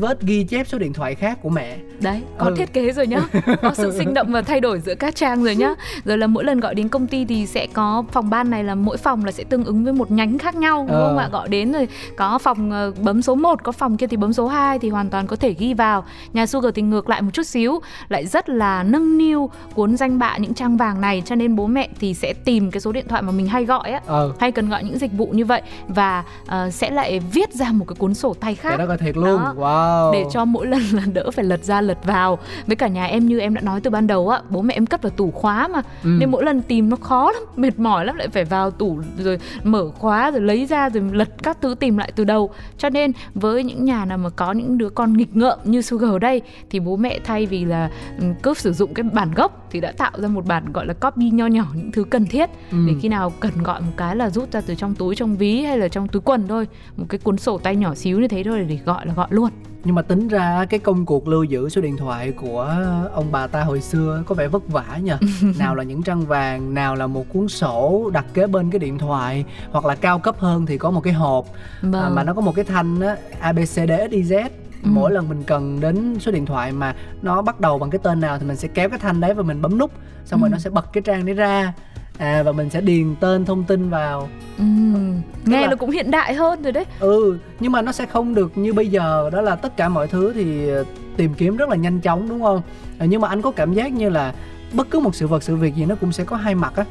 vết 0.00 0.20
ghi 0.22 0.44
chép 0.44 0.68
số 0.68 0.78
điện 0.78 0.92
thoại 0.92 1.14
khác 1.14 1.38
của 1.42 1.48
mẹ 1.48 1.76
Đấy, 2.00 2.22
có 2.38 2.46
Ừ. 2.46 2.54
thiết 2.56 2.72
kế 2.72 2.92
rồi 2.92 3.06
nhá 3.06 3.20
Có 3.62 3.74
sự 3.74 3.92
sinh 3.98 4.14
động 4.14 4.32
và 4.32 4.42
thay 4.42 4.60
đổi 4.60 4.80
giữa 4.80 4.94
các 4.94 5.14
trang 5.16 5.44
rồi 5.44 5.56
nhá 5.56 5.74
Rồi 6.04 6.18
là 6.18 6.26
mỗi 6.26 6.44
lần 6.44 6.60
gọi 6.60 6.74
đến 6.74 6.88
công 6.88 7.06
ty 7.06 7.24
thì 7.24 7.46
sẽ 7.46 7.66
có 7.72 8.04
phòng 8.12 8.30
ban 8.30 8.50
này 8.50 8.64
là 8.64 8.74
mỗi 8.74 8.96
phòng 8.96 9.24
là 9.24 9.32
sẽ 9.32 9.44
tương 9.44 9.64
ứng 9.64 9.84
với 9.84 9.92
một 9.92 10.10
nhánh 10.10 10.38
khác 10.38 10.54
nhau 10.54 10.86
Đúng 10.88 10.96
Ờ. 10.96 11.08
không 11.08 11.18
ạ? 11.18 11.28
Gọi 11.32 11.48
đến 11.48 11.72
rồi 11.72 11.88
có 12.16 12.38
phòng 12.38 12.70
ờ, 12.70 12.92
bấm 13.02 13.22
số 13.22 13.34
1, 13.34 13.62
có 13.62 13.72
phòng 13.72 13.96
kia 13.96 14.06
thì 14.06 14.16
bấm 14.16 14.32
số 14.32 14.46
2 14.48 14.78
thì 14.78 14.88
hoàn 14.88 15.10
toàn 15.10 15.26
có 15.26 15.36
thể 15.36 15.54
ghi 15.58 15.74
vào 15.74 16.04
Nhà 16.32 16.46
Sugar 16.46 16.74
thì 16.74 16.82
ngược 16.82 17.08
lại 17.08 17.22
một 17.22 17.30
chút 17.32 17.46
xíu 17.46 17.80
Lại 18.08 18.26
rất 18.26 18.48
là 18.48 18.82
nâng 18.82 19.18
niu 19.18 19.50
cuốn 19.74 19.96
danh 19.96 20.18
bạ 20.18 20.36
những 20.36 20.54
trang 20.54 20.76
vàng 20.76 21.00
này 21.00 21.22
Cho 21.26 21.34
nên 21.34 21.56
bố 21.56 21.66
mẹ 21.66 21.88
thì 22.00 22.14
sẽ 22.14 22.32
tìm 22.44 22.70
cái 22.70 22.80
số 22.80 22.92
điện 22.92 23.06
thoại 23.08 23.22
mà 23.22 23.32
mình 23.32 23.46
hay 23.46 23.64
gọi 23.64 23.90
á 23.90 24.00
ờ 24.06 24.32
hay 24.40 24.52
cần 24.52 24.68
gọi 24.68 24.84
những 24.84 24.98
dịch 24.98 25.12
vụ 25.12 25.26
như 25.26 25.44
vậy 25.44 25.62
và 25.88 26.24
ờ, 26.46 26.70
sẽ 26.70 26.90
lại 26.96 27.20
viết 27.32 27.54
ra 27.54 27.72
một 27.72 27.84
cái 27.88 27.96
cuốn 27.98 28.14
sổ 28.14 28.34
tay 28.40 28.54
khác. 28.54 28.68
Cái 28.68 28.78
đó 28.78 28.86
coi 28.86 28.98
thiệt 28.98 29.16
luôn. 29.16 29.40
Đó. 29.40 29.54
wow. 29.56 30.12
Để 30.12 30.24
cho 30.32 30.44
mỗi 30.44 30.66
lần 30.66 30.82
là 30.92 31.02
đỡ 31.12 31.30
phải 31.30 31.44
lật 31.44 31.64
ra 31.64 31.80
lật 31.80 31.98
vào. 32.04 32.38
Với 32.66 32.76
cả 32.76 32.88
nhà 32.88 33.04
em 33.04 33.26
như 33.26 33.40
em 33.40 33.54
đã 33.54 33.60
nói 33.60 33.80
từ 33.80 33.90
ban 33.90 34.06
đầu 34.06 34.28
á 34.28 34.40
bố 34.50 34.62
mẹ 34.62 34.74
em 34.74 34.86
cất 34.86 35.02
vào 35.02 35.10
tủ 35.10 35.30
khóa 35.30 35.68
mà. 35.68 35.82
Ừ. 36.04 36.16
nên 36.20 36.30
mỗi 36.30 36.44
lần 36.44 36.62
tìm 36.62 36.90
nó 36.90 36.96
khó 36.96 37.32
lắm 37.32 37.42
mệt 37.56 37.78
mỏi 37.78 38.04
lắm 38.04 38.16
lại 38.16 38.28
phải 38.28 38.44
vào 38.44 38.70
tủ 38.70 39.00
rồi 39.18 39.38
mở 39.64 39.90
khóa 39.98 40.30
rồi 40.30 40.40
lấy 40.40 40.66
ra 40.66 40.88
rồi 40.88 41.02
lật 41.12 41.28
các 41.42 41.58
thứ 41.60 41.74
tìm 41.74 41.98
lại 41.98 42.12
từ 42.16 42.24
đầu. 42.24 42.50
Cho 42.78 42.90
nên 42.90 43.12
với 43.34 43.64
những 43.64 43.84
nhà 43.84 44.04
nào 44.04 44.18
mà 44.18 44.30
có 44.30 44.52
những 44.52 44.78
đứa 44.78 44.88
con 44.88 45.16
nghịch 45.16 45.36
ngợm 45.36 45.58
như 45.64 45.82
Sugar 45.82 46.10
ở 46.10 46.18
đây 46.18 46.42
thì 46.70 46.80
bố 46.80 46.96
mẹ 46.96 47.18
thay 47.24 47.46
vì 47.46 47.64
là 47.64 47.90
ừ, 48.20 48.26
cứ 48.42 48.54
sử 48.54 48.72
dụng 48.72 48.94
cái 48.94 49.02
bản 49.02 49.34
gốc 49.34 49.65
thì 49.76 49.80
đã 49.80 49.92
tạo 49.92 50.12
ra 50.18 50.28
một 50.28 50.46
bản 50.46 50.72
gọi 50.72 50.86
là 50.86 50.94
copy 50.94 51.30
nho 51.30 51.46
nhỏ 51.46 51.64
những 51.74 51.92
thứ 51.92 52.04
cần 52.04 52.26
thiết 52.26 52.50
Ừ. 52.70 52.76
để 52.88 52.94
khi 53.00 53.08
nào 53.08 53.32
cần 53.40 53.62
gọi 53.62 53.80
một 53.80 53.92
cái 53.96 54.16
là 54.16 54.30
rút 54.30 54.52
ra 54.52 54.60
từ 54.66 54.74
trong 54.74 54.94
túi 54.94 55.14
trong 55.16 55.36
ví 55.36 55.62
hay 55.62 55.78
là 55.78 55.88
trong 55.88 56.08
túi 56.08 56.22
quần 56.24 56.48
thôi. 56.48 56.66
Một 56.96 57.04
cái 57.08 57.18
cuốn 57.18 57.36
sổ 57.38 57.58
tay 57.58 57.76
nhỏ 57.76 57.94
xíu 57.94 58.20
như 58.20 58.28
thế 58.28 58.42
thôi 58.44 58.66
để 58.68 58.78
gọi 58.84 59.06
là 59.06 59.14
gọi 59.14 59.26
luôn. 59.30 59.50
Nhưng 59.84 59.94
mà 59.94 60.02
tính 60.02 60.28
ra 60.28 60.64
cái 60.70 60.80
công 60.80 61.06
cuộc 61.06 61.28
lưu 61.28 61.44
giữ 61.44 61.68
số 61.68 61.80
điện 61.80 61.96
thoại 61.96 62.32
của 62.32 62.74
ông 63.14 63.32
bà 63.32 63.46
ta 63.46 63.64
hồi 63.64 63.80
xưa 63.80 64.22
có 64.26 64.34
vẻ 64.34 64.48
vất 64.48 64.68
vả 64.68 64.98
nhờ. 65.02 65.18
Nào 65.58 65.74
là 65.74 65.82
những 65.82 66.02
trang 66.02 66.20
vàng 66.26 66.74
nào 66.74 66.94
là 66.96 67.06
một 67.06 67.24
cuốn 67.32 67.48
sổ 67.48 68.10
đặt 68.12 68.24
kế 68.34 68.46
bên 68.46 68.70
cái 68.70 68.78
điện 68.78 68.98
thoại 68.98 69.44
hoặc 69.70 69.84
là 69.84 69.94
cao 69.94 70.18
cấp 70.18 70.36
hơn 70.38 70.66
thì 70.66 70.78
có 70.78 70.90
một 70.90 71.00
cái 71.00 71.12
hộp. 71.12 71.46
À, 71.82 71.88
Vâng. 71.90 72.14
mà 72.14 72.22
nó 72.24 72.34
có 72.34 72.40
một 72.40 72.54
cái 72.54 72.64
thanh 72.64 73.00
á 73.00 73.16
ABCDFIZ 73.42 74.48
Ừ. 74.86 74.90
mỗi 74.92 75.10
lần 75.12 75.28
mình 75.28 75.42
cần 75.46 75.80
đến 75.80 76.16
số 76.20 76.32
điện 76.32 76.46
thoại 76.46 76.72
mà 76.72 76.94
nó 77.22 77.42
bắt 77.42 77.60
đầu 77.60 77.78
bằng 77.78 77.90
cái 77.90 77.98
tên 78.02 78.20
nào 78.20 78.38
thì 78.38 78.46
mình 78.46 78.56
sẽ 78.56 78.68
kéo 78.68 78.88
cái 78.88 78.98
thanh 78.98 79.20
đấy 79.20 79.34
và 79.34 79.42
mình 79.42 79.62
bấm 79.62 79.78
nút. 79.78 79.90
Xong 80.24 80.40
rồi 80.40 80.48
Ừ. 80.48 80.52
nó 80.52 80.58
sẽ 80.58 80.70
bật 80.70 80.92
cái 80.92 81.02
trang 81.02 81.26
đấy 81.26 81.34
ra. 81.34 81.72
À 82.18 82.42
và 82.42 82.52
mình 82.52 82.70
sẽ 82.70 82.80
điền 82.80 83.14
tên 83.20 83.44
thông 83.44 83.64
tin 83.64 83.90
vào. 83.90 84.28
Ừm, 84.58 85.20
nghe 85.44 85.60
là- 85.60 85.66
nó 85.70 85.76
cũng 85.76 85.90
hiện 85.90 86.10
đại 86.10 86.34
hơn 86.34 86.62
rồi 86.62 86.72
đấy. 86.72 86.84
Ừ 87.00 87.38
nhưng 87.60 87.72
mà 87.72 87.82
nó 87.82 87.92
sẽ 87.92 88.06
không 88.06 88.34
được 88.34 88.58
như 88.58 88.72
bây 88.72 88.86
giờ. 88.88 89.30
Đó 89.32 89.40
là 89.40 89.56
tất 89.56 89.76
cả 89.76 89.88
mọi 89.88 90.06
thứ 90.08 90.32
thì 90.34 90.68
ờ, 90.68 90.84
tìm 91.16 91.34
kiếm 91.34 91.56
rất 91.56 91.68
là 91.68 91.76
nhanh 91.76 92.00
chóng 92.00 92.28
đúng 92.28 92.42
không? 92.42 92.62
Ờ, 92.98 93.06
nhưng 93.06 93.20
mà 93.20 93.28
anh 93.28 93.42
có 93.42 93.50
cảm 93.50 93.72
giác 93.74 93.92
như 93.92 94.08
là 94.08 94.34
bất 94.72 94.90
cứ 94.90 95.00
một 95.00 95.14
sự 95.14 95.26
vật 95.26 95.42
sự 95.42 95.56
việc 95.56 95.74
gì 95.74 95.84
nó 95.84 95.94
cũng 95.94 96.12
sẽ 96.12 96.24
có 96.24 96.36
hai 96.36 96.54
mặt 96.54 96.72
á 96.76 96.84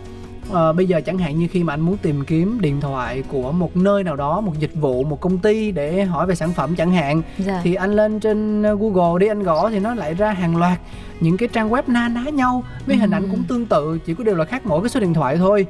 Ờ, 0.52 0.74
bây 0.74 0.86
giờ 0.86 1.02
chẳng 1.06 1.18
hạn 1.18 1.40
như 1.40 1.48
khi 1.52 1.64
mà 1.64 1.74
anh 1.74 1.82
muốn 1.82 1.98
tìm 1.98 2.26
kiếm 2.26 2.58
điện 2.62 2.82
thoại 2.82 3.24
của 3.28 3.52
một 3.52 3.78
nơi 3.78 4.04
nào 4.04 4.16
đó 4.16 4.42
một 4.42 4.54
dịch 4.60 4.76
vụ 4.76 5.04
một 5.04 5.20
công 5.22 5.38
ty 5.38 5.72
để 5.72 6.04
hỏi 6.04 6.28
về 6.28 6.36
sản 6.36 6.54
phẩm 6.54 6.76
chẳng 6.76 6.92
hạn 6.92 7.22
dạ. 7.38 7.62
thì 7.64 7.76
anh 7.76 7.94
lên 7.94 8.20
trên 8.20 8.64
ờ, 8.64 8.76
Google 8.76 9.20
đi 9.20 9.28
anh 9.28 9.44
gõ 9.44 9.70
thì 9.70 9.80
nó 9.80 9.96
lại 9.96 10.14
ra 10.14 10.32
hàng 10.32 10.58
loạt 10.58 10.80
những 11.20 11.38
cái 11.38 11.50
trang 11.54 11.70
web 11.70 11.84
na 11.88 12.10
ná 12.10 12.22
nhau. 12.22 12.64
Với 12.86 12.98
hình 12.98 13.12
ảnh 13.12 13.28
cũng 13.32 13.44
tương 13.44 13.66
tự 13.66 14.00
chỉ 14.06 14.14
có 14.14 14.24
điều 14.24 14.36
là 14.36 14.46
khác 14.46 14.66
mỗi 14.66 14.82
cái 14.82 14.90
số 14.90 15.00
điện 15.00 15.14
thoại 15.14 15.38
thôi. 15.38 15.66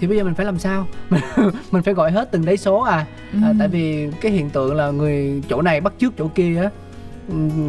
Thì 0.00 0.06
bây 0.06 0.16
giờ 0.16 0.24
mình 0.24 0.34
phải 0.34 0.46
làm 0.46 0.58
sao? 0.58 0.86
Mình 1.70 1.82
phải 1.82 1.94
gọi 1.94 2.10
hết 2.10 2.30
từng 2.30 2.44
đấy 2.44 2.56
số 2.56 2.80
à, 2.80 2.96
à 2.96 3.06
Ừm. 3.32 3.58
tại 3.58 3.68
vì 3.68 4.10
cái 4.20 4.32
hiện 4.32 4.50
tượng 4.50 4.74
là 4.74 4.90
người 4.90 5.42
chỗ 5.48 5.62
này 5.62 5.80
bắt 5.80 5.92
chước 5.98 6.12
chỗ 6.18 6.28
kia 6.28 6.62
á 6.62 6.70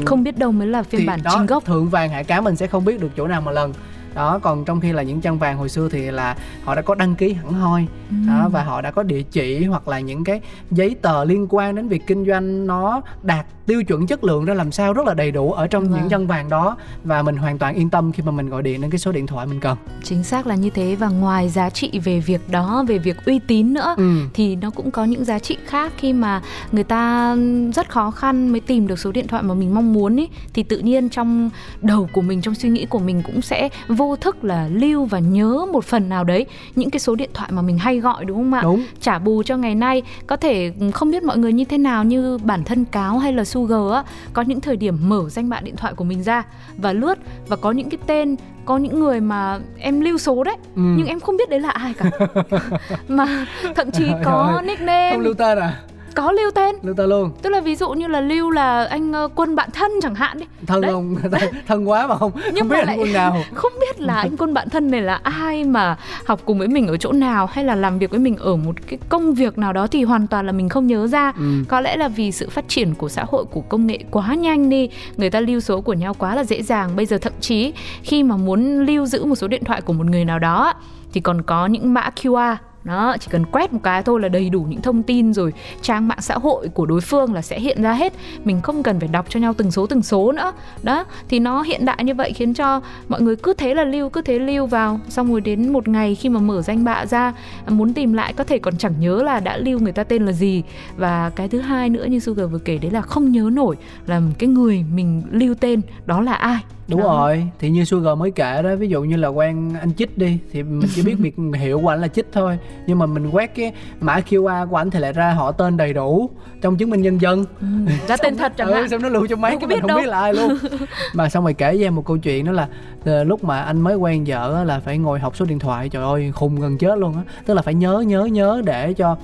không 0.06 0.24
biết 0.24 0.38
đâu 0.38 0.52
mới 0.52 0.68
là 0.68 0.84
phiên 0.84 1.02
thì 1.02 1.08
bản 1.08 1.20
đó, 1.24 1.32
chính 1.38 1.46
gốc. 1.46 1.66
thượng 1.66 1.90
vàng 1.90 2.10
hạ 2.10 2.24
cá 2.24 2.42
mình 2.42 2.56
sẽ 2.56 2.68
không 2.68 2.86
biết 2.86 3.02
được 3.02 3.10
chỗ 3.18 3.28
nào 3.28 3.42
mà 3.42 3.52
lần 3.52 3.74
đó 4.16 4.40
còn 4.40 4.66
trong 4.66 4.82
khi 4.82 4.92
là 4.92 5.04
những 5.04 5.22
trang 5.22 5.38
vàng 5.38 5.58
hồi 5.58 5.70
xưa 5.70 5.90
thì 5.92 6.12
là 6.12 6.36
họ 6.64 6.76
đã 6.76 6.82
có 6.82 6.96
đăng 6.96 7.16
ký 7.16 7.34
hẳn 7.34 7.54
hoi 7.54 7.88
đó 8.28 8.42
Ừm. 8.44 8.52
và 8.52 8.64
họ 8.64 8.82
đã 8.82 8.92
có 8.92 9.04
địa 9.04 9.22
chỉ 9.32 9.64
hoặc 9.66 9.88
là 9.88 10.00
những 10.00 10.24
cái 10.24 10.42
giấy 10.72 10.96
tờ 11.02 11.24
liên 11.26 11.48
quan 11.50 11.76
đến 11.76 11.88
việc 11.88 12.08
kinh 12.08 12.26
doanh 12.26 12.68
nó 12.68 13.02
đạt 13.24 13.46
tiêu 13.66 13.84
chuẩn 13.84 14.08
chất 14.08 14.24
lượng 14.24 14.46
ra 14.46 14.54
làm 14.54 14.72
sao 14.72 14.94
rất 14.94 15.08
là 15.08 15.14
đầy 15.14 15.32
đủ 15.32 15.52
ở 15.52 15.68
trong 15.68 15.84
Vâng. 15.90 16.00
những 16.00 16.10
trang 16.10 16.28
vàng 16.28 16.50
đó 16.50 16.78
và 17.04 17.22
mình 17.22 17.38
hoàn 17.38 17.58
toàn 17.58 17.76
yên 17.76 17.90
tâm 17.90 18.12
khi 18.12 18.24
mà 18.24 18.32
mình 18.32 18.50
gọi 18.50 18.64
điện 18.64 18.82
đến 18.82 18.92
cái 18.92 19.00
số 19.00 19.12
điện 19.12 19.28
thoại 19.28 19.48
mình 19.48 19.60
cần 19.60 19.78
chính 20.04 20.24
xác 20.24 20.48
là 20.48 20.56
như 20.56 20.70
thế 20.70 20.96
và 20.96 21.08
ngoài 21.10 21.50
giá 21.50 21.70
trị 21.70 22.00
về 22.04 22.20
việc 22.20 22.42
đó 22.52 22.84
về 22.88 22.98
việc 22.98 23.18
uy 23.26 23.40
tín 23.48 23.74
nữa 23.74 23.94
ừ. 23.98 24.14
thì 24.34 24.56
nó 24.56 24.70
cũng 24.70 24.92
có 24.92 25.04
những 25.06 25.26
giá 25.26 25.40
trị 25.40 25.58
khác 25.66 25.92
khi 25.98 26.14
mà 26.14 26.42
người 26.72 26.84
ta 26.84 27.36
rất 27.76 27.90
khó 27.90 28.12
khăn 28.12 28.50
mới 28.52 28.60
tìm 28.60 28.88
được 28.88 29.00
số 29.00 29.12
điện 29.12 29.28
thoại 29.28 29.44
mà 29.44 29.54
mình 29.54 29.74
mong 29.76 29.94
muốn 29.94 30.16
ý 30.16 30.28
thì 30.54 30.64
tự 30.64 30.78
nhiên 30.80 31.10
trong 31.10 31.50
đầu 31.82 32.10
của 32.14 32.22
mình 32.22 32.42
trong 32.42 32.56
suy 32.56 32.70
nghĩ 32.70 32.86
của 32.86 33.00
mình 33.00 33.22
cũng 33.26 33.42
sẽ 33.42 33.70
vô 34.00 34.16
thức 34.16 34.44
là 34.44 34.68
lưu 34.72 35.06
và 35.06 35.20
nhớ 35.20 35.66
một 35.72 35.86
phần 35.86 36.10
nào 36.10 36.24
đấy 36.24 36.46
những 36.76 36.90
cái 36.90 37.00
số 37.00 37.16
điện 37.16 37.30
thoại 37.34 37.52
mà 37.52 37.62
mình 37.62 37.78
hay 37.78 38.00
gọi 38.00 38.26
đúng 38.26 38.38
không 38.38 38.54
ạ? 38.54 38.62
Đúng. 38.64 38.84
Trả 39.02 39.20
bù 39.20 39.44
cho 39.44 39.58
ngày 39.58 39.76
nay 39.76 40.02
có 40.28 40.36
thể 40.36 40.72
không 40.94 41.12
biết 41.12 41.24
mọi 41.24 41.38
người 41.38 41.54
như 41.54 41.66
thế 41.66 41.78
nào 41.78 42.04
như 42.04 42.38
bản 42.44 42.64
thân 42.64 42.86
cáo 42.86 43.18
hay 43.18 43.34
là 43.34 43.46
sugar 43.46 43.92
á 43.94 44.04
có 44.34 44.42
những 44.42 44.62
thời 44.62 44.78
điểm 44.78 44.98
mở 45.02 45.30
danh 45.30 45.50
bạ 45.50 45.60
điện 45.64 45.76
thoại 45.76 45.94
của 45.94 46.04
mình 46.04 46.24
ra 46.24 46.44
và 46.78 46.94
lướt 46.94 47.16
và 47.48 47.56
có 47.56 47.72
những 47.72 47.90
cái 47.90 47.98
tên 48.08 48.36
có 48.66 48.78
những 48.78 49.00
người 49.00 49.22
mà 49.22 49.60
em 49.78 50.02
lưu 50.02 50.18
số 50.18 50.44
đấy 50.44 50.56
ừ. 50.76 50.82
nhưng 50.98 51.08
em 51.08 51.20
không 51.20 51.38
biết 51.38 51.50
đấy 51.50 51.60
là 51.60 51.70
ai 51.70 51.94
cả. 51.94 52.12
Mà 53.08 53.46
thậm 53.76 53.92
chí 53.92 54.12
có 54.24 54.62
nickname. 54.66 55.12
không 55.14 55.22
lưu 55.22 55.34
tên 55.34 55.58
à 55.58 55.80
có 56.16 56.32
lưu 56.32 56.52
tên. 56.56 56.76
Lưu 56.84 56.96
tên 56.98 57.10
luôn. 57.10 57.32
Tức 57.42 57.50
là 57.50 57.60
ví 57.62 57.76
dụ 57.76 57.90
như 57.90 58.08
là 58.08 58.22
lưu 58.22 58.50
là 58.50 58.86
anh 58.86 59.14
ờ, 59.14 59.28
quân 59.36 59.56
bạn 59.56 59.70
thân 59.74 59.92
chẳng 60.02 60.16
hạn 60.16 60.40
đi. 60.40 60.46
Thân 60.68 60.82
Đấy. 60.82 60.92
không 60.92 61.16
thân 61.68 61.90
quá 61.90 62.08
mà 62.08 62.16
không 62.18 62.32
Nhưng 62.46 62.56
không 62.56 62.70
biết 62.70 62.76
mà 62.76 62.80
anh 62.80 62.88
lại- 62.88 62.98
quân 63.00 63.14
nào. 63.14 63.44
không 63.54 63.72
biết 63.82 64.02
là 64.02 64.16
anh 64.16 64.38
quân 64.38 64.54
bạn 64.54 64.70
thân 64.70 64.92
này 64.92 65.02
là 65.02 65.20
ai 65.24 65.64
mà 65.64 65.98
học 66.26 66.40
cùng 66.46 66.60
với 66.60 66.68
mình 66.68 66.88
ở 66.88 66.98
chỗ 66.98 67.12
nào 67.12 67.46
hay 67.46 67.64
là 67.66 67.76
làm 67.76 68.00
việc 68.00 68.10
với 68.12 68.20
mình 68.20 68.36
ở 68.38 68.56
một 68.56 68.76
cái 68.88 69.00
công 69.10 69.34
việc 69.34 69.58
nào 69.58 69.74
đó 69.74 69.88
thì 69.88 70.04
hoàn 70.04 70.28
toàn 70.28 70.46
là 70.46 70.52
mình 70.52 70.70
không 70.70 70.88
nhớ 70.88 71.08
ra. 71.08 71.34
Ừ. 71.38 71.44
có 71.68 71.82
lẽ 71.82 71.98
là 71.98 72.08
vì 72.08 72.32
sự 72.32 72.50
phát 72.50 72.66
triển 72.68 72.96
của 72.96 73.10
xã 73.10 73.26
hội 73.28 73.46
của 73.46 73.62
công 73.62 73.88
nghệ 73.88 74.00
quá 74.12 74.34
nhanh 74.36 74.70
đi 74.70 74.90
người 75.18 75.30
ta 75.30 75.40
lưu 75.40 75.60
số 75.60 75.82
của 75.82 75.94
nhau 75.94 76.14
quá 76.14 76.36
là 76.36 76.44
dễ 76.44 76.64
dàng. 76.64 76.96
Bây 76.96 77.06
giờ 77.06 77.18
thậm 77.18 77.34
chí 77.40 77.74
khi 78.04 78.24
mà 78.24 78.36
muốn 78.38 78.80
lưu 78.86 79.06
giữ 79.06 79.26
một 79.26 79.36
số 79.36 79.48
điện 79.48 79.64
thoại 79.64 79.82
của 79.82 79.94
một 79.94 80.06
người 80.06 80.26
nào 80.26 80.40
đó 80.40 80.74
thì 81.14 81.22
còn 81.22 81.42
có 81.42 81.66
những 81.66 81.94
mã 81.94 82.10
QR 82.22 82.56
đó 82.84 83.16
chỉ 83.20 83.28
cần 83.32 83.46
quét 83.46 83.74
một 83.74 83.80
cái 83.84 84.04
thôi 84.04 84.22
là 84.22 84.28
đầy 84.28 84.50
đủ 84.50 84.62
những 84.62 84.82
thông 84.82 85.04
tin 85.04 85.34
rồi. 85.34 85.54
Trang 85.82 86.08
mạng 86.08 86.22
xã 86.22 86.38
hội 86.38 86.70
của 86.70 86.86
đối 86.86 87.02
phương 87.02 87.34
là 87.34 87.42
sẽ 87.42 87.60
hiện 87.60 87.82
ra 87.82 87.94
hết. 87.94 88.14
Mình 88.44 88.62
không 88.62 88.84
cần 88.84 89.00
phải 89.00 89.10
đọc 89.10 89.26
cho 89.30 89.40
nhau 89.40 89.54
từng 89.54 89.72
số 89.72 89.88
từng 89.88 90.04
số 90.04 90.32
nữa. 90.32 90.54
Đó 90.84 91.06
thì 91.30 91.40
nó 91.40 91.62
hiện 91.62 91.86
đại 91.86 92.04
như 92.04 92.14
vậy 92.14 92.34
khiến 92.34 92.54
cho 92.54 92.82
mọi 93.10 93.22
người 93.22 93.36
cứ 93.36 93.54
thế 93.54 93.74
là 93.74 93.84
lưu 93.84 94.10
cứ 94.10 94.22
thế 94.22 94.40
lưu 94.40 94.66
vào. 94.66 95.00
Xong 95.10 95.32
rồi 95.32 95.42
đến 95.42 95.74
một 95.74 95.88
ngày 95.88 96.16
khi 96.16 96.30
mà 96.30 96.40
mở 96.40 96.62
danh 96.62 96.84
bạ 96.84 97.06
ra 97.06 97.34
muốn 97.68 97.94
tìm 97.94 98.14
lại 98.14 98.34
có 98.34 98.44
thể 98.44 98.60
còn 98.60 98.78
chẳng 98.78 98.94
nhớ 99.00 99.24
là 99.24 99.40
đã 99.40 99.58
lưu 99.58 99.80
người 99.80 99.92
ta 99.92 100.04
tên 100.04 100.26
là 100.26 100.32
gì. 100.32 100.64
Và 100.98 101.32
cái 101.36 101.48
thứ 101.48 101.60
hai 101.60 101.90
nữa 101.90 102.06
như 102.06 102.20
Sugar 102.20 102.52
vừa 102.52 102.60
kể 102.60 102.78
đấy 102.78 102.92
là 102.92 103.02
không 103.02 103.32
nhớ 103.32 103.50
nổi 103.54 103.76
là 104.08 104.22
cái 104.38 104.50
người 104.50 104.86
mình 104.94 105.24
lưu 105.32 105.56
tên 105.60 105.82
đó 106.06 106.22
là 106.22 106.34
ai. 106.34 106.60
Đúng 106.90 107.00
Đó. 107.00 107.18
rồi 107.18 107.48
thì 107.60 107.70
như 107.70 107.86
Sugar 107.86 108.18
mới 108.18 108.32
kể 108.32 108.62
đó 108.62 108.76
ví 108.76 108.88
dụ 108.88 109.04
như 109.04 109.16
là 109.16 109.28
quen 109.28 109.74
anh 109.80 109.94
chích 109.94 110.18
đi 110.18 110.38
thì 110.52 110.64
mình 110.64 110.90
chỉ 110.96 111.02
biết 111.02 111.16
biệt 111.20 111.36
hiệu 111.60 111.80
của 111.80 111.88
anh 111.88 112.02
là 112.02 112.08
chích 112.08 112.26
thôi 112.32 112.58
nhưng 112.88 113.00
mà 113.00 113.06
mình 113.06 113.30
quét 113.32 113.56
cái 113.56 113.74
mã 114.00 114.20
QR 114.30 114.68
của 114.68 114.76
ảnh 114.76 114.90
thì 114.90 115.00
lại 115.00 115.14
ra 115.14 115.32
họ 115.34 115.52
tên 115.52 115.78
đầy 115.78 115.94
đủ 115.94 116.30
trong 116.62 116.78
chứng 116.78 116.90
minh 116.90 117.02
nhân 117.02 117.22
dân 117.22 117.46
ừ, 117.62 117.68
ra 118.08 118.18
tên 118.18 118.38
thật 118.38 118.54
chẳng 118.58 118.68
ừ, 118.68 118.74
hạn 118.74 118.90
xong 118.90 119.02
nó 119.02 119.10
lưu 119.10 119.28
trong 119.28 119.42
máy 119.42 119.58
có 119.62 119.68
mình 119.68 119.80
không 119.82 119.88
đâu. 119.88 119.98
biết 120.00 120.06
là 120.08 120.20
ai 120.20 120.34
luôn 120.34 120.58
mà 121.14 121.30
xong 121.30 121.44
rồi 121.44 121.54
kể 121.54 121.76
với 121.76 121.84
em 121.84 121.96
một 121.96 122.06
câu 122.06 122.18
chuyện 122.18 122.46
đó 122.46 122.52
là 122.52 122.68
ờ, 123.06 123.24
lúc 123.24 123.44
mà 123.44 123.62
anh 123.62 123.82
mới 123.82 123.96
quen 123.96 124.24
vợ 124.28 124.64
là 124.64 124.80
phải 124.80 124.98
ngồi 124.98 125.20
học 125.20 125.36
số 125.38 125.46
điện 125.46 125.60
thoại 125.60 125.90
trời 125.90 126.04
ơi 126.04 126.32
khùng 126.36 126.60
gần 126.60 126.78
chết 126.78 126.98
luôn 127.00 127.14
á 127.16 127.22
tức 127.46 127.54
là 127.54 127.62
phải 127.62 127.74
nhớ 127.74 128.00
nhớ 128.08 128.26
nhớ 128.26 128.62
để 128.66 128.94
cho 128.94 129.18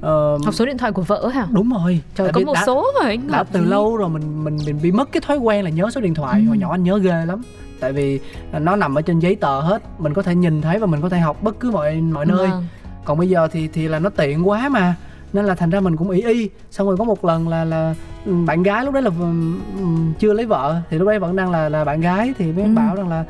ờ, 0.00 0.38
học 0.44 0.54
số 0.54 0.66
điện 0.66 0.78
thoại 0.78 0.92
của 0.92 1.02
vợ 1.02 1.28
hả 1.28 1.46
đúng 1.50 1.70
rồi 1.70 2.00
trời 2.14 2.26
Tại 2.26 2.32
có 2.32 2.46
một 2.46 2.54
đã- 2.54 2.62
số 2.66 2.86
mà 3.00 3.06
anh 3.08 3.26
đã 3.32 3.44
từ 3.44 3.60
gì? 3.60 3.66
lâu 3.66 3.96
rồi 3.96 4.08
mình 4.08 4.44
mình 4.44 4.58
mình 4.66 4.78
bị 4.82 4.92
mất 4.92 5.12
cái 5.12 5.20
thói 5.26 5.36
quen 5.38 5.64
là 5.64 5.70
nhớ 5.70 5.90
số 5.90 6.00
điện 6.00 6.14
thoại 6.14 6.40
Ừ. 6.40 6.48
hồi 6.48 6.58
nhỏ 6.58 6.70
anh 6.70 6.82
nhớ 6.84 6.98
ghê 6.98 7.26
lắm 7.26 7.42
tại 7.80 7.92
vì 7.92 8.20
nó 8.60 8.76
nằm 8.76 8.94
ở 8.98 9.02
trên 9.02 9.18
giấy 9.18 9.34
tờ 9.36 9.60
hết 9.60 9.82
mình 9.98 10.14
có 10.14 10.22
thể 10.22 10.34
nhìn 10.34 10.60
thấy 10.62 10.78
và 10.78 10.86
mình 10.86 11.00
có 11.00 11.08
thể 11.08 11.18
học 11.18 11.42
bất 11.42 11.60
cứ 11.60 11.70
mọi 11.70 11.94
mọi 11.94 12.26
nơi 12.26 12.48
Vâng. 12.48 12.64
Còn 13.04 13.18
bây 13.18 13.28
giờ 13.28 13.48
thì 13.48 13.68
thì 13.68 13.88
là 13.88 13.98
nó 13.98 14.10
tiện 14.10 14.48
quá 14.48 14.68
mà. 14.68 14.94
Nên 15.32 15.44
là 15.44 15.54
thành 15.54 15.70
ra 15.70 15.80
mình 15.80 15.96
cũng 15.96 16.10
ý 16.10 16.22
y. 16.22 16.48
Xong 16.70 16.86
rồi 16.86 16.96
có 16.96 17.04
một 17.04 17.24
lần 17.24 17.48
là 17.48 17.64
là 17.64 17.94
ừ, 18.26 18.32
bạn 18.46 18.62
gái 18.62 18.84
lúc 18.84 18.94
đấy 18.94 19.02
là 19.02 19.10
ừ, 19.20 19.32
ừ, 19.78 19.84
chưa 20.18 20.32
lấy 20.32 20.46
vợ. 20.46 20.80
Thì 20.90 20.98
lúc 20.98 21.08
đấy 21.08 21.18
vẫn 21.18 21.36
đang 21.36 21.50
là 21.50 21.68
là 21.68 21.84
bạn 21.84 22.00
gái. 22.00 22.32
Thì 22.38 22.52
mới 22.52 22.64
Ừ. 22.64 22.70
bảo 22.76 22.96
rằng 22.96 23.08
là 23.08 23.24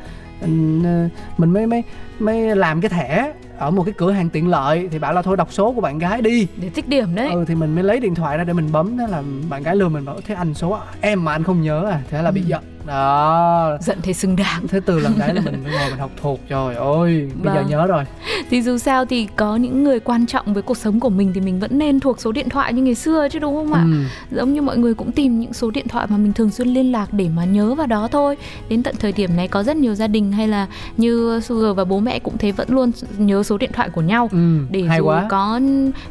mình 1.37 1.53
mới 1.53 1.67
mới 1.67 1.83
mới 2.19 2.55
làm 2.55 2.81
cái 2.81 2.89
thẻ 2.89 3.33
ở 3.57 3.71
một 3.71 3.83
cái 3.83 3.93
cửa 3.97 4.11
hàng 4.11 4.29
tiện 4.29 4.47
lợi. 4.47 4.87
Thì 4.91 4.99
bảo 4.99 5.13
là 5.13 5.21
thôi 5.21 5.37
đọc 5.37 5.47
số 5.51 5.73
của 5.73 5.81
bạn 5.81 5.99
gái 5.99 6.21
đi. 6.21 6.47
Để 6.61 6.69
tích 6.69 6.89
điểm 6.89 7.15
đấy. 7.15 7.29
Ừ 7.31 7.45
thì 7.47 7.55
mình 7.55 7.75
mới 7.75 7.83
lấy 7.83 7.99
điện 7.99 8.15
thoại 8.15 8.37
ra 8.37 8.43
để 8.43 8.53
mình 8.53 8.71
bấm. 8.71 8.97
Thế 8.97 9.07
là 9.07 9.23
bạn 9.49 9.63
gái 9.63 9.75
lừa 9.75 9.89
mình 9.89 10.05
bảo 10.05 10.17
thế 10.27 10.35
anh 10.35 10.53
số 10.53 10.79
em 11.01 11.25
mà 11.25 11.31
anh 11.31 11.43
không 11.43 11.61
nhớ 11.61 11.85
à. 11.91 12.01
Thế 12.09 12.21
là 12.21 12.31
bị 12.31 12.41
Ừ. 12.41 12.47
giận 12.47 12.63
đó. 12.85 13.77
Giận 13.81 13.97
thì 14.01 14.13
xứng 14.13 14.35
đáng. 14.35 14.67
Thế 14.67 14.79
từ 14.85 14.99
lần 14.99 15.13
đấy 15.19 15.33
là 15.33 15.41
mình 15.41 15.63
ngồi 15.63 15.89
mình 15.89 15.99
học 15.99 16.11
thuộc 16.21 16.39
trời 16.49 16.75
ơi 16.75 17.29
bây 17.43 17.53
giờ 17.53 17.61
Vâng. 17.61 17.69
nhớ 17.69 17.87
rồi. 17.87 18.03
Thì 18.49 18.61
dù 18.61 18.77
sao 18.77 19.05
thì 19.05 19.27
có 19.35 19.55
những 19.55 19.83
người 19.83 19.99
quan 19.99 20.25
trọng 20.25 20.53
với 20.53 20.63
cuộc 20.63 20.77
sống 20.77 20.99
của 20.99 21.09
mình 21.09 21.31
thì 21.35 21.41
mình 21.41 21.59
vẫn 21.59 21.77
nên 21.79 21.99
thuộc 21.99 22.19
số 22.21 22.31
điện 22.31 22.49
thoại 22.49 22.73
như 22.73 22.81
ngày 22.83 22.95
xưa 22.95 23.27
chứ 23.31 23.39
đúng 23.39 23.55
không 23.55 23.73
ạ? 23.73 23.83
Ừ. 23.91 24.03
giống 24.37 24.53
như 24.53 24.61
mọi 24.61 24.77
người 24.77 24.93
cũng 24.93 25.11
tìm 25.11 25.39
những 25.39 25.53
số 25.53 25.71
điện 25.71 25.87
thoại 25.87 26.07
mà 26.09 26.17
mình 26.17 26.33
thường 26.33 26.49
xuyên 26.49 26.67
liên 26.67 26.91
lạc 26.91 27.13
để 27.13 27.29
mà 27.35 27.45
nhớ 27.45 27.73
vào 27.75 27.87
đó 27.87 28.07
thôi. 28.11 28.37
Đến 28.69 28.83
tận 28.83 28.95
thời 28.99 29.11
điểm 29.11 29.35
này 29.35 29.47
có 29.47 29.63
rất 29.63 29.75
nhiều 29.77 29.95
gia 29.95 30.07
đình 30.07 30.31
hay 30.31 30.47
là 30.47 30.67
như 30.97 31.39
Sugar 31.43 31.75
và 31.75 31.85
bố 31.85 31.99
mẹ 31.99 32.19
cũng 32.19 32.37
thế 32.37 32.51
vẫn 32.51 32.67
luôn 32.71 32.91
nhớ 33.17 33.43
số 33.43 33.57
điện 33.57 33.69
thoại 33.73 33.89
của 33.89 34.01
nhau. 34.01 34.29
Ừ 34.31 34.37
để 34.71 34.87
dù 34.97 35.05
quá. 35.05 35.25
có 35.29 35.59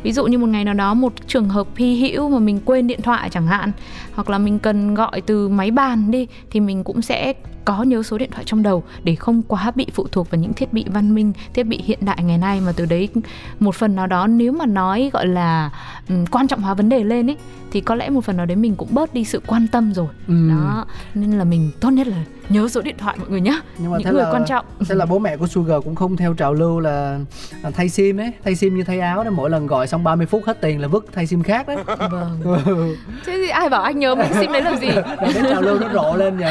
ví 0.03 0.13
dụ 0.13 0.27
như 0.27 0.39
một 0.39 0.47
ngày 0.49 0.65
nào 0.65 0.75
đó 0.75 0.95
một 0.95 1.13
trường 1.27 1.49
hợp 1.49 1.67
hy 1.77 1.97
hữu 2.13 2.29
mà 2.29 2.39
mình 2.39 2.61
quên 2.65 2.87
điện 2.87 3.03
thoại 3.03 3.31
chẳng 3.31 3.47
hạn 3.47 3.73
hoặc 4.15 4.31
là 4.31 4.39
mình 4.39 4.59
cần 4.59 4.95
gọi 4.95 5.21
từ 5.21 5.49
máy 5.49 5.71
bàn 5.71 6.11
đi 6.11 6.27
thì 6.51 6.61
mình 6.67 6.85
cũng 6.85 7.03
sẽ 7.03 7.33
có 7.65 7.83
nhớ 7.83 8.03
số 8.03 8.19
điện 8.19 8.31
thoại 8.31 8.45
trong 8.45 8.63
đầu 8.63 8.83
để 9.05 9.15
không 9.15 9.43
quá 9.43 9.73
bị 9.75 9.87
phụ 9.93 10.07
thuộc 10.13 10.31
vào 10.31 10.41
những 10.41 10.53
thiết 10.53 10.73
bị 10.73 10.85
văn 10.89 11.15
minh 11.15 11.33
thiết 11.55 11.63
bị 11.63 11.81
hiện 11.85 11.99
đại 12.03 12.23
ngày 12.23 12.39
nay 12.39 12.61
mà 12.61 12.73
từ 12.77 12.87
đấy 12.87 13.09
một 13.61 13.75
phần 13.75 13.97
nào 13.97 14.07
đó 14.07 14.27
nếu 14.27 14.53
mà 14.53 14.67
nói 14.67 15.11
gọi 15.13 15.27
là 15.27 15.71
ừm, 16.09 16.27
quan 16.27 16.49
trọng 16.49 16.61
hóa 16.63 16.75
vấn 16.75 16.89
đề 16.89 17.05
lên 17.05 17.31
ấy 17.31 17.37
thì 17.71 17.81
có 17.81 17.95
lẽ 17.95 18.11
một 18.11 18.25
phần 18.25 18.37
nào 18.37 18.47
đấy 18.47 18.57
mình 18.57 18.75
cũng 18.75 18.89
bớt 18.91 19.15
đi 19.15 19.25
sự 19.25 19.41
quan 19.47 19.67
tâm 19.73 19.95
rồi 19.95 20.09
ừ. 20.29 20.49
đó 20.51 20.87
nên 21.15 21.39
là 21.39 21.45
mình 21.45 21.71
tốt 21.81 21.91
nhất 21.91 22.07
là 22.07 22.25
nhớ 22.49 22.69
số 22.69 22.81
điện 22.81 22.95
thoại 22.99 23.17
mọi 23.19 23.29
người 23.29 23.41
nhá. 23.41 23.61
Nhưng 23.79 23.91
mà 23.93 23.99
những 23.99 24.13
người 24.15 24.23
là 24.23 24.31
quan 24.33 24.45
trọng. 24.49 24.65
thế 24.89 24.95
là 24.95 25.07
bố 25.07 25.19
mẹ 25.19 25.37
của 25.37 25.47
Sugar 25.47 25.85
cũng 25.85 25.95
không 25.95 26.17
theo 26.17 26.35
trào 26.35 26.55
lưu 26.55 26.81
là 26.81 27.19
thay 27.75 27.89
sim 27.89 28.17
ấy 28.21 28.33
thay 28.45 28.55
sim 28.55 28.77
như 28.77 28.85
thay 28.85 29.01
áo 29.01 29.25
đấy. 29.25 29.33
Mỗi 29.37 29.51
lần 29.51 29.67
gọi 29.67 29.87
xong 29.87 30.05
30 30.05 30.27
phút 30.27 30.43
hết 30.47 30.61
tiền 30.61 30.81
là 30.81 30.89
vứt 30.89 31.05
thay 31.13 31.27
sim 31.27 31.43
khác 31.43 31.69
đấy. 31.69 31.77
Vâng. 31.87 32.41
Ừ. 32.67 32.97
thế 33.27 33.33
thì 33.33 33.49
ai 33.49 33.69
bảo 33.69 33.83
anh 33.83 33.99
nhớ 33.99 34.15
mấy 34.15 34.27
sim 34.41 34.53
đấy 34.53 34.63
làm 34.63 34.77
gì? 34.77 34.89
Cái 35.21 35.33
trào 35.51 35.63
lưu 35.63 35.79
nó 35.79 35.89
rộ 35.93 36.17
lên 36.17 36.39
nhỉ 36.39 36.45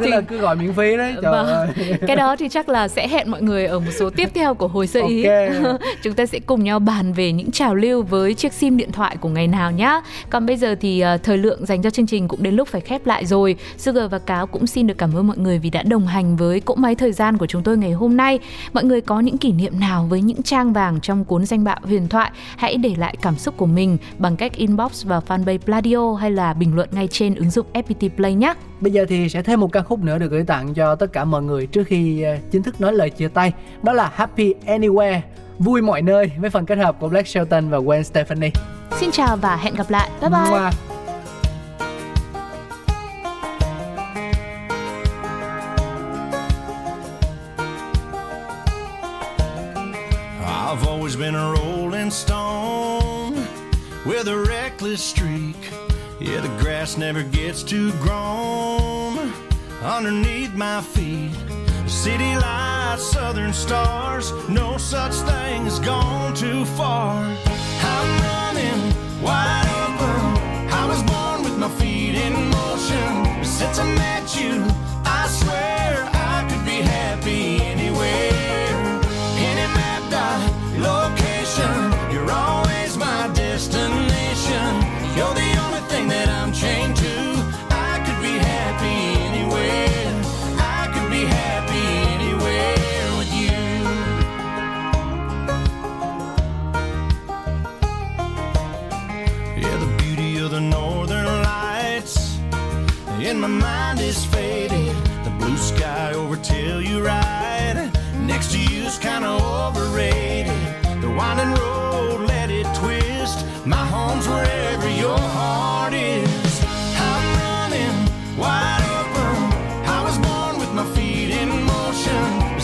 thế 0.00 0.06
là 0.08 0.20
cứ 0.20 0.38
gọi 0.38 0.56
miễn 0.56 0.72
phí 0.72 0.96
đấy 0.96 1.14
trời 1.22 1.32
Vâng. 1.32 1.46
ơi. 1.46 1.68
Cái 2.06 2.16
đó 2.16 2.36
thì 2.36 2.48
chắc 2.48 2.68
là 2.68 2.88
sẽ 2.88 3.08
hẹn 3.08 3.30
mọi 3.30 3.42
người 3.42 3.66
ở 3.66 3.78
một 3.78 3.90
số 3.98 4.10
tiếp 4.10 4.28
theo 4.34 4.54
của 4.54 4.68
hồi 4.68 4.86
sơ 4.86 5.00
ý. 5.08 5.24
Ok. 5.24 5.80
chúng 6.02 6.14
ta 6.14 6.26
sẽ 6.26 6.38
cùng 6.46 6.64
nhau 6.64 6.78
bàn 6.78 7.12
về 7.12 7.32
những 7.32 7.50
trào 7.50 7.74
lưu 7.74 8.02
với 8.02 8.34
chiếc 8.34 8.52
sim 8.52 8.76
điện 8.76 8.92
thoại 8.92 9.16
của 9.20 9.28
ngày 9.28 9.46
nào 9.46 9.70
nhá. 9.70 10.00
Còn 10.30 10.46
bây 10.46 10.56
giờ 10.56 10.74
thì 10.80 11.00
ờ, 11.00 11.16
thời 11.16 11.38
lượng 11.38 11.66
dành 11.66 11.82
cho 11.82 11.90
chương 11.90 12.06
trình 12.06 12.28
cũng 12.28 12.42
đến 12.42 12.54
lúc 12.54 12.68
phải 12.68 12.80
khép 12.80 13.06
lại 13.06 13.26
rồi. 13.26 13.56
Sugar 13.78 14.10
và 14.10 14.18
Cáo 14.18 14.46
cũng 14.46 14.66
xin 14.66 14.86
được 14.86 14.98
cảm 14.98 15.14
ơn 15.16 15.21
mọi 15.22 15.38
người 15.38 15.58
vì 15.58 15.70
đã 15.70 15.82
đồng 15.82 16.06
hành 16.06 16.36
với 16.36 16.60
cỗ 16.60 16.74
máy 16.74 16.94
thời 16.94 17.12
gian 17.12 17.38
của 17.38 17.46
chúng 17.46 17.62
tôi 17.62 17.76
ngày 17.76 17.92
hôm 17.92 18.16
nay 18.16 18.38
mọi 18.72 18.84
người 18.84 19.00
có 19.00 19.20
những 19.20 19.38
kỷ 19.38 19.52
niệm 19.52 19.80
nào 19.80 20.06
với 20.10 20.22
những 20.22 20.42
trang 20.42 20.72
vàng 20.72 21.00
trong 21.00 21.24
cuốn 21.24 21.46
danh 21.46 21.64
bạ 21.64 21.76
huyền 21.82 22.08
thoại 22.08 22.30
hãy 22.56 22.76
để 22.76 22.94
lại 22.96 23.16
cảm 23.22 23.36
xúc 23.36 23.56
của 23.56 23.66
mình 23.66 23.98
bằng 24.18 24.36
cách 24.36 24.52
inbox 24.52 25.04
vào 25.04 25.22
fanpage 25.28 25.58
Pladio 25.58 26.14
hay 26.14 26.30
là 26.30 26.52
bình 26.52 26.74
luận 26.74 26.88
ngay 26.92 27.08
trên 27.10 27.34
ứng 27.34 27.50
dụng 27.50 27.66
FPT 27.72 28.08
Play 28.16 28.34
nhé 28.34 28.54
Bây 28.80 28.92
giờ 28.92 29.06
thì 29.08 29.28
sẽ 29.28 29.42
thêm 29.42 29.60
một 29.60 29.72
ca 29.72 29.82
khúc 29.82 30.00
nữa 30.00 30.18
được 30.18 30.30
gửi 30.30 30.44
tặng 30.44 30.74
cho 30.74 30.94
tất 30.94 31.12
cả 31.12 31.24
mọi 31.24 31.42
người 31.42 31.66
trước 31.66 31.86
khi 31.86 32.22
ờ, 32.22 32.36
chính 32.50 32.62
thức 32.62 32.80
nói 32.80 32.92
lời 32.92 33.10
chia 33.10 33.28
tay. 33.28 33.52
Đó 33.82 33.92
là 33.92 34.10
Happy 34.14 34.54
Anywhere, 34.66 35.20
vui 35.58 35.82
mọi 35.82 36.02
nơi 36.02 36.30
với 36.38 36.50
phần 36.50 36.66
kết 36.66 36.78
hợp 36.78 36.96
của 37.00 37.08
Black 37.08 37.28
Shelton 37.28 37.70
và 37.70 37.78
Gwen 37.78 38.02
Stefani. 38.02 38.50
xin 39.00 39.10
chào 39.10 39.36
và 39.36 39.56
hẹn 39.56 39.74
gặp 39.74 39.90
lại 39.90 40.10
bye 40.20 40.30
bye 40.30 40.50
Mua. 40.50 40.91
Been 51.22 51.36
a 51.36 51.52
rolling 51.52 52.10
stone 52.10 53.34
with 54.04 54.26
a 54.26 54.44
reckless 54.48 55.00
streak. 55.00 55.54
Yeah, 56.18 56.40
the 56.40 56.48
grass 56.58 56.96
never 56.96 57.22
gets 57.22 57.62
too 57.62 57.92
grown 58.00 59.32
underneath 59.84 60.52
my 60.54 60.80
feet. 60.80 61.30
City 61.86 62.34
lights, 62.34 63.04
southern 63.04 63.52
stars, 63.52 64.32
no 64.48 64.76
such 64.78 65.14
thing 65.14 65.64
as 65.68 65.78
gone 65.78 66.34
too 66.34 66.64
far. 66.64 67.51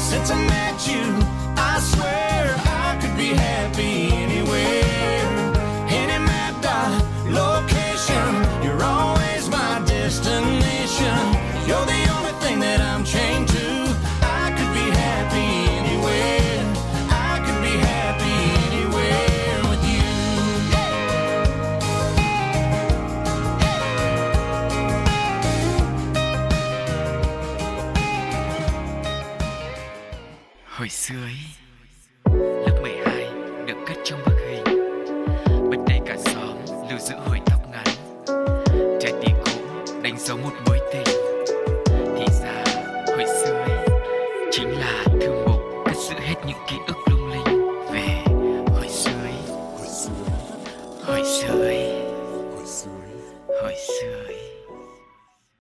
Since 0.09 0.31
I 0.31 0.42
met 0.47 0.88
you, 0.88 1.17